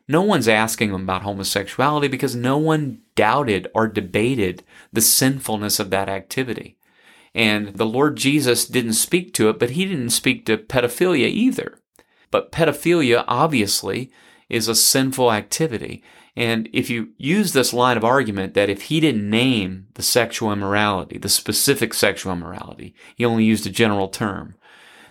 No 0.07 0.23
one's 0.23 0.49
asking 0.49 0.91
him 0.91 1.03
about 1.03 1.23
homosexuality 1.23 2.09
because 2.09 2.35
no 2.35 2.59
one 2.59 3.01
doubted 3.15 3.69
or 3.75 3.87
debated 3.87 4.65
the 4.93 5.03
sinfulness 5.03 5.81
of 5.81 5.91
that 5.91 6.09
activity. 6.11 6.77
And 7.35 7.69
the 7.69 7.87
Lord 7.87 8.17
Jesus 8.17 8.67
didn't 8.67 8.95
speak 8.95 9.33
to 9.35 9.49
it, 9.49 9.59
but 9.59 9.71
he 9.71 9.85
didn't 9.87 10.11
speak 10.11 10.45
to 10.47 10.59
pedophilia 10.59 11.29
either. 11.29 11.79
But 12.31 12.53
pedophilia, 12.53 13.25
obviously, 13.27 14.11
is 14.49 14.69
a 14.69 14.75
sinful 14.75 15.33
activity. 15.33 16.03
And 16.37 16.69
if 16.73 16.89
you 16.89 17.11
use 17.17 17.53
this 17.53 17.73
line 17.73 17.97
of 17.97 18.05
argument 18.05 18.55
that 18.55 18.71
if 18.71 18.83
he 18.83 19.01
didn't 19.01 19.29
name 19.29 19.89
the 19.95 20.03
sexual 20.03 20.53
immorality, 20.53 21.19
the 21.19 21.29
specific 21.29 21.93
sexual 21.93 22.33
immorality, 22.33 22.95
he 23.17 23.25
only 23.25 23.45
used 23.45 23.67
a 23.67 23.71
general 23.71 24.09
term, 24.09 24.55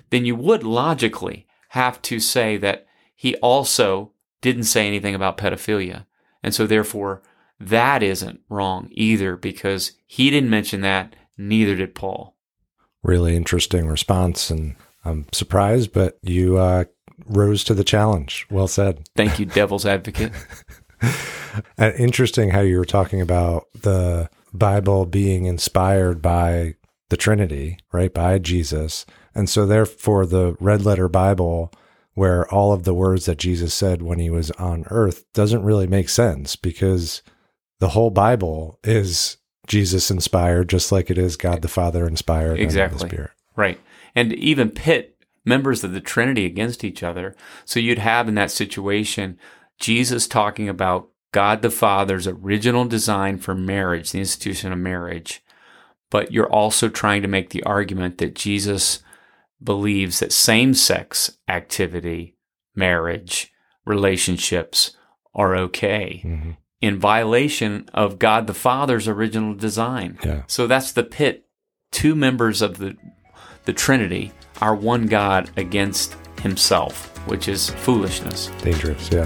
then 0.10 0.26
you 0.26 0.36
would 0.36 0.64
logically 0.64 1.46
have 1.70 2.02
to 2.04 2.20
say 2.20 2.56
that 2.58 2.88
he 3.14 3.36
also 3.38 4.14
didn't 4.42 4.64
say 4.64 4.88
anything 4.88 5.16
about 5.16 5.38
pedophilia. 5.38 6.06
And 6.42 6.54
so 6.54 6.66
therefore, 6.66 7.22
that 7.60 8.04
isn't 8.04 8.40
wrong 8.50 8.88
either 8.92 9.36
because 9.36 9.94
he 10.06 10.30
didn't 10.30 10.50
mention 10.50 10.82
that, 10.82 11.16
neither 11.38 11.76
did 11.76 11.96
Paul. 11.96 12.36
Really 13.04 13.36
interesting 13.36 13.88
response. 13.88 14.50
And 14.50 14.76
I'm 15.04 15.26
surprised, 15.32 15.92
but 15.92 16.18
you 16.22 16.58
uh, 16.58 16.86
rose 17.26 17.64
to 17.66 17.74
the 17.74 17.84
challenge. 17.84 18.46
Well 18.50 18.68
said. 18.68 19.08
Thank 19.16 19.40
you, 19.40 19.46
devil's 19.46 19.86
advocate. 19.86 20.32
interesting 21.78 22.50
how 22.50 22.62
you 22.62 22.78
were 22.78 22.86
talking 22.86 23.22
about 23.22 23.68
the 23.74 24.30
Bible 24.54 25.06
being 25.06 25.46
inspired 25.46 26.22
by 26.22 26.76
the 27.10 27.18
Trinity, 27.18 27.78
right? 27.92 28.14
By 28.14 28.40
Jesus. 28.40 29.06
And 29.34 29.50
so, 29.50 29.66
therefore, 29.66 30.26
the 30.26 30.56
red 30.60 30.84
letter 30.84 31.08
Bible, 31.08 31.72
where 32.14 32.52
all 32.52 32.74
of 32.74 32.84
the 32.84 32.94
words 32.94 33.26
that 33.26 33.38
Jesus 33.38 33.74
said 33.74 34.02
when 34.02 34.20
he 34.20 34.30
was 34.30 34.52
on 34.52 34.86
earth, 34.90 35.26
doesn't 35.34 35.64
really 35.64 35.88
make 35.88 36.10
sense 36.10 36.56
because 36.56 37.22
the 37.80 37.90
whole 37.90 38.10
Bible 38.10 38.80
is 38.84 39.38
Jesus 39.68 40.10
inspired, 40.10 40.70
just 40.70 40.92
like 40.92 41.12
it 41.12 41.18
is 41.18 41.38
God 41.38 41.62
the 41.62 41.68
Father 41.68 42.08
inspired. 42.08 42.60
Exactly. 42.60 43.00
the 43.00 43.08
Spirit. 43.08 43.32
Right. 43.56 43.80
And 44.16 44.34
even 44.34 44.72
pit 44.72 45.17
members 45.48 45.84
of 45.84 45.94
the 45.94 46.02
Trinity 46.02 46.46
against 46.46 46.84
each 46.84 47.02
other. 47.02 47.36
So 47.66 47.80
you'd 47.80 48.00
have 48.00 48.28
in 48.28 48.36
that 48.36 48.52
situation 48.52 49.40
Jesus 49.80 50.28
talking 50.28 50.68
about 50.68 51.10
God 51.32 51.62
the 51.62 51.70
Father's 51.70 52.28
original 52.28 52.86
design 52.86 53.38
for 53.38 53.56
marriage, 53.56 54.12
the 54.12 54.20
institution 54.20 54.72
of 54.72 54.80
marriage. 54.80 55.44
But 56.10 56.32
you're 56.32 56.52
also 56.52 56.90
trying 56.90 57.22
to 57.22 57.28
make 57.28 57.50
the 57.50 57.64
argument 57.64 58.18
that 58.18 58.36
Jesus 58.36 59.04
believes 59.64 60.20
that 60.20 60.32
same 60.32 60.74
sex 60.74 61.38
activity, 61.48 62.36
marriage, 62.76 63.52
relationships 63.86 64.96
are 65.34 65.56
okay. 65.56 66.22
Mm-hmm. 66.24 66.52
In 66.80 67.00
violation 67.00 67.90
of 67.94 68.20
God 68.20 68.48
the 68.48 68.54
Father's 68.54 69.08
original 69.08 69.54
design. 69.54 70.20
Yeah. 70.24 70.44
So 70.48 70.68
that's 70.68 70.92
the 70.92 71.04
pit. 71.04 71.46
Two 71.92 72.16
members 72.16 72.62
of 72.62 72.78
the 72.78 72.96
the 73.66 73.74
Trinity 73.74 74.32
our 74.62 74.76
one 74.76 75.08
God 75.08 75.50
against 75.58 76.16
himself, 76.42 77.18
which 77.28 77.48
is 77.48 77.70
foolishness. 77.70 78.48
Dangerous, 78.62 79.10
yeah. 79.12 79.26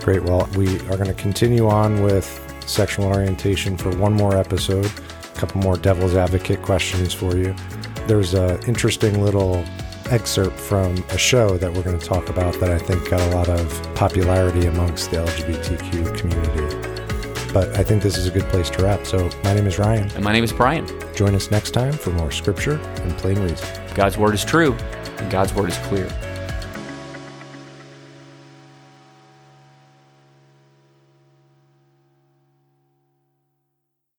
Great. 0.00 0.22
Well, 0.24 0.48
we 0.56 0.80
are 0.88 0.96
going 0.96 1.06
to 1.06 1.14
continue 1.14 1.68
on 1.68 2.02
with 2.02 2.26
sexual 2.66 3.06
orientation 3.06 3.76
for 3.76 3.96
one 3.96 4.12
more 4.12 4.36
episode. 4.36 4.86
A 4.86 5.38
couple 5.38 5.60
more 5.60 5.76
devil's 5.76 6.14
advocate 6.14 6.62
questions 6.62 7.12
for 7.14 7.36
you. 7.36 7.54
There's 8.06 8.34
an 8.34 8.60
interesting 8.66 9.22
little 9.22 9.64
excerpt 10.10 10.58
from 10.58 10.96
a 11.10 11.18
show 11.18 11.56
that 11.56 11.72
we're 11.72 11.82
going 11.82 11.98
to 11.98 12.04
talk 12.04 12.28
about 12.28 12.58
that 12.60 12.70
I 12.70 12.78
think 12.78 13.08
got 13.08 13.20
a 13.32 13.36
lot 13.36 13.48
of 13.48 13.94
popularity 13.94 14.66
amongst 14.66 15.10
the 15.10 15.18
LGBTQ 15.18 16.18
community. 16.18 16.92
But 17.52 17.68
I 17.76 17.84
think 17.84 18.02
this 18.02 18.16
is 18.16 18.26
a 18.26 18.30
good 18.30 18.44
place 18.44 18.70
to 18.70 18.82
wrap. 18.82 19.06
So, 19.06 19.30
my 19.44 19.54
name 19.54 19.66
is 19.66 19.78
Ryan. 19.78 20.10
And 20.12 20.24
my 20.24 20.32
name 20.32 20.42
is 20.42 20.52
Brian. 20.52 20.86
Join 21.14 21.34
us 21.34 21.50
next 21.50 21.72
time 21.72 21.92
for 21.92 22.10
more 22.10 22.30
scripture 22.30 22.80
and 23.02 23.16
plain 23.18 23.38
reason. 23.38 23.81
God's 23.94 24.16
word 24.16 24.34
is 24.34 24.44
true, 24.44 24.74
and 25.18 25.30
God's 25.30 25.54
word 25.54 25.68
is 25.68 25.78
clear. 25.78 26.08